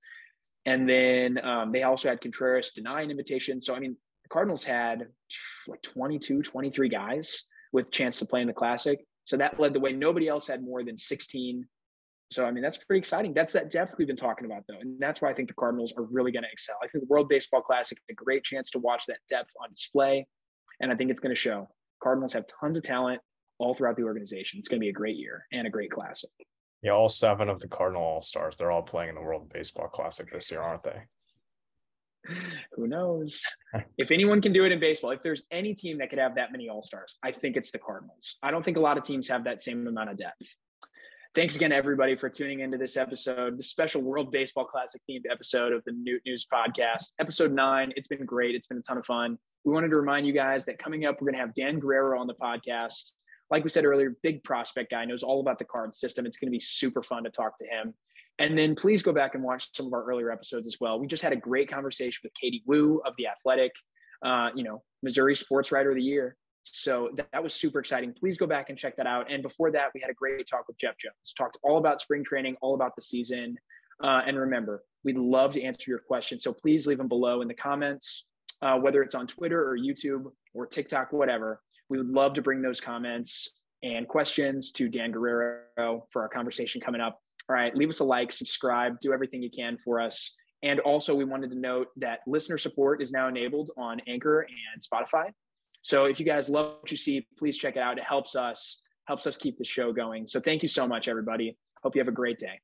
And 0.66 0.90
then 0.90 1.40
um, 1.46 1.72
they 1.72 1.84
also 1.84 2.10
had 2.10 2.22
Contreras 2.22 2.72
deny 2.72 3.02
an 3.02 3.12
invitation. 3.12 3.62
So 3.62 3.76
I 3.76 3.80
mean, 3.80 3.96
the 4.24 4.30
Cardinals 4.30 4.64
had 4.64 5.10
like 5.68 5.84
22, 5.84 6.42
23 6.42 6.90
guys 6.90 7.46
with 7.72 7.92
chance 7.92 8.18
to 8.20 8.26
play 8.26 8.42
in 8.42 8.48
the 8.48 8.54
classic. 8.54 9.06
So 9.26 9.38
that 9.38 9.60
led 9.60 9.74
the 9.74 9.80
way. 9.80 9.94
Nobody 9.94 10.28
else 10.28 10.48
had 10.48 10.64
more 10.64 10.84
than 10.84 10.98
16. 10.98 11.66
So 12.32 12.46
I 12.46 12.52
mean, 12.52 12.64
that's 12.64 12.78
pretty 12.78 13.00
exciting. 13.00 13.34
That's 13.34 13.54
that 13.54 13.70
depth 13.70 13.96
we've 13.98 14.08
been 14.08 14.16
talking 14.16 14.46
about, 14.46 14.64
though, 14.68 14.80
and 14.80 15.00
that's 15.00 15.22
why 15.22 15.30
I 15.30 15.34
think 15.34 15.50
the 15.50 15.54
Cardinals 15.54 15.94
are 15.98 16.04
really 16.04 16.32
going 16.32 16.44
to 16.44 16.52
excel. 16.52 16.76
I 16.82 16.88
think 16.88 17.04
the 17.04 17.10
World 17.10 17.28
Baseball 17.28 17.62
Classic 17.62 17.98
is 17.98 18.04
a 18.10 18.14
great 18.14 18.44
chance 18.44 18.70
to 18.72 18.80
watch 18.80 19.06
that 19.08 19.20
depth 19.30 19.50
on 19.62 19.70
display, 19.70 20.26
and 20.80 20.92
I 20.92 20.96
think 20.96 21.12
it's 21.12 21.20
going 21.20 21.36
to 21.36 21.40
show. 21.40 21.68
Cardinals 22.02 22.34
have 22.34 22.46
tons 22.60 22.78
of 22.78 22.84
talent 22.84 23.22
all 23.60 23.76
throughout 23.76 23.98
the 23.98 24.04
organization. 24.04 24.60
It's 24.60 24.70
going 24.70 24.80
to 24.80 24.84
be 24.84 24.90
a 24.90 24.94
great 24.94 25.18
year 25.18 25.46
and 25.52 25.68
a 25.68 25.70
great 25.70 25.92
classic. 25.92 26.30
Yeah, 26.82 26.94
all 26.94 27.10
seven 27.10 27.48
of 27.48 27.60
the 27.60 27.68
Cardinal 27.68 28.02
All 28.02 28.22
Stars, 28.22 28.56
they're 28.56 28.72
all 28.72 28.82
playing 28.82 29.10
in 29.10 29.16
the 29.16 29.22
World 29.22 29.52
Baseball 29.54 29.88
Classic 29.88 30.32
this 30.32 30.50
year, 30.50 30.62
aren't 30.62 30.84
they? 30.84 31.02
Who 32.76 32.88
knows? 32.88 33.42
if 33.98 34.12
anyone 34.12 34.42
can 34.42 34.54
do 34.54 34.66
it 34.66 34.72
in 34.72 34.80
baseball, 34.80 35.12
if 35.12 35.22
there's 35.22 35.44
any 35.52 35.74
team 35.74 35.98
that 36.00 36.10
could 36.10 36.20
have 36.20 36.36
that 36.36 36.52
many 36.52 36.70
All 36.70 36.82
Stars, 36.82 37.18
I 37.24 37.32
think 37.32 37.58
it's 37.58 37.72
the 37.72 37.80
Cardinals. 37.80 38.38
I 38.44 38.52
don't 38.52 38.64
think 38.64 38.78
a 38.78 38.82
lot 38.82 38.98
of 38.98 39.04
teams 39.04 39.28
have 39.28 39.44
that 39.46 39.62
same 39.62 39.88
amount 39.88 40.10
of 40.10 40.18
depth. 40.18 40.48
Thanks 41.34 41.56
again, 41.56 41.72
everybody, 41.72 42.18
for 42.18 42.30
tuning 42.30 42.60
into 42.60 42.78
this 42.78 42.98
episode, 42.98 43.58
the 43.58 43.64
special 43.64 44.02
World 44.02 44.34
Baseball 44.34 44.66
Classic 44.66 45.02
themed 45.10 45.24
episode 45.32 45.72
of 45.72 45.82
the 45.86 45.94
Noot 45.94 46.22
News 46.26 46.46
podcast, 46.54 47.06
episode 47.22 47.54
nine. 47.54 47.94
It's 47.96 48.10
been 48.10 48.26
great. 48.26 48.54
It's 48.54 48.68
been 48.68 48.80
a 48.80 48.82
ton 48.82 48.98
of 48.98 49.06
fun. 49.06 49.38
We 49.64 49.72
wanted 49.72 49.92
to 49.92 49.96
remind 49.96 50.28
you 50.28 50.34
guys 50.34 50.66
that 50.66 50.78
coming 50.78 51.06
up, 51.06 51.22
we're 51.22 51.28
going 51.28 51.36
to 51.36 51.40
have 51.40 51.54
Dan 51.54 51.80
Guerrero 51.80 52.20
on 52.20 52.28
the 52.28 52.34
podcast. 52.34 53.14
Like 53.50 53.64
we 53.64 53.70
said 53.70 53.86
earlier, 53.86 54.18
big 54.24 54.44
prospect 54.44 54.92
guy, 54.92 55.06
knows 55.06 55.24
all 55.24 55.40
about 55.40 55.58
the 55.58 55.64
card 55.64 55.96
system. 55.96 56.26
It's 56.26 56.36
going 56.36 56.48
to 56.48 56.52
be 56.52 56.60
super 56.60 57.02
fun 57.02 57.24
to 57.24 57.30
talk 57.30 57.58
to 57.60 57.66
him. 57.66 57.94
And 58.42 58.58
then 58.58 58.76
please 58.76 59.04
go 59.04 59.14
back 59.14 59.36
and 59.36 59.44
watch 59.44 59.70
some 59.74 59.86
of 59.86 59.94
our 59.94 60.04
earlier 60.04 60.32
episodes 60.32 60.66
as 60.66 60.78
well. 60.80 61.00
We 61.00 61.06
just 61.06 61.22
had 61.22 61.32
a 61.32 61.36
great 61.36 61.70
conversation 61.70 62.22
with 62.24 62.34
Katie 62.34 62.64
Woo 62.66 63.00
of 63.06 63.14
The 63.18 63.28
Athletic, 63.28 63.72
uh, 64.26 64.50
you 64.56 64.64
know, 64.64 64.82
Missouri 65.04 65.36
Sports 65.36 65.72
Writer 65.72 65.92
of 65.92 65.96
the 65.96 66.02
Year. 66.02 66.36
So 66.64 67.10
that, 67.18 67.28
that, 67.34 67.44
was 67.44 67.54
super 67.54 67.80
exciting. 67.80 68.14
Please 68.14 68.38
go 68.38 68.48
back 68.48 68.70
and 68.70 68.78
check 68.78 68.96
that 68.98 69.06
out. 69.06 69.32
And 69.32 69.44
before 69.44 69.72
that, 69.72 69.90
we 69.94 70.02
had 70.02 70.10
a 70.10 70.14
great 70.14 70.48
talk 70.48 70.68
with 70.68 70.78
Jeff 70.80 70.98
Jones, 70.98 71.34
talked 71.38 71.58
all 71.64 71.78
about 71.78 72.02
spring 72.02 72.24
training, 72.24 72.56
all 72.62 72.74
about 72.74 72.96
the 72.96 73.02
season. 73.02 73.58
Uh, 74.04 74.22
and 74.26 74.38
remember, 74.38 74.84
we'd 75.04 75.18
love 75.18 75.54
to 75.54 75.62
answer 75.62 75.90
your 75.90 76.00
questions. 76.00 76.44
So 76.44 76.52
please 76.52 76.88
leave 76.88 76.98
them 76.98 77.08
below 77.08 77.42
in 77.42 77.48
the 77.48 77.54
comments, 77.54 78.26
uh, 78.64 78.78
whether 78.78 79.04
it's 79.04 79.16
on 79.16 79.28
Twitter 79.28 79.62
or 79.62 79.78
YouTube 79.78 80.32
or 80.54 80.66
TikTok, 80.66 81.14
whatever. 81.14 81.62
We 81.90 81.98
would 82.00 82.10
love 82.10 82.34
to 82.34 82.42
bring 82.42 82.62
those 82.62 82.80
comments 82.80 83.50
and 83.84 84.08
questions 84.08 84.72
to 84.72 84.88
Dan 84.88 85.12
Guerrero 85.12 86.08
for 86.12 86.22
our 86.22 86.30
conversation 86.30 86.82
coming 86.82 87.02
up. 87.02 87.20
All 87.50 87.56
right, 87.56 87.76
leave 87.76 87.90
us 87.90 88.00
a 88.00 88.04
like, 88.04 88.32
subscribe, 88.32 89.00
do 89.00 89.14
everything 89.14 89.42
you 89.42 89.50
can 89.50 89.78
for 89.84 90.00
us. 90.00 90.36
And 90.64 90.80
also, 90.82 91.16
we 91.16 91.26
wanted 91.26 91.50
to 91.52 91.58
note 91.58 91.88
that 91.98 92.20
listener 92.28 92.58
support 92.58 93.02
is 93.02 93.12
now 93.12 93.28
enabled 93.28 93.72
on 93.78 94.00
Anchor 94.08 94.42
and 94.42 94.82
Spotify. 94.82 95.32
So 95.82 96.06
if 96.06 96.20
you 96.20 96.26
guys 96.26 96.50
love 96.50 96.76
what 96.82 96.92
you 96.92 96.98
see, 96.98 97.28
please 97.40 97.58
check 97.58 97.76
it 97.76 97.80
out. 97.80 97.98
It 97.98 98.04
helps 98.04 98.36
us 98.36 98.78
helps 99.08 99.26
us 99.26 99.36
keep 99.36 99.58
the 99.58 99.66
show 99.66 99.92
going. 99.92 100.28
So 100.28 100.40
thank 100.40 100.62
you 100.62 100.70
so 100.70 100.88
much, 100.88 101.08
everybody. 101.08 101.58
Hope 101.84 101.96
you 101.96 102.00
have 102.00 102.08
a 102.08 102.14
great 102.14 102.38
day. 102.38 102.62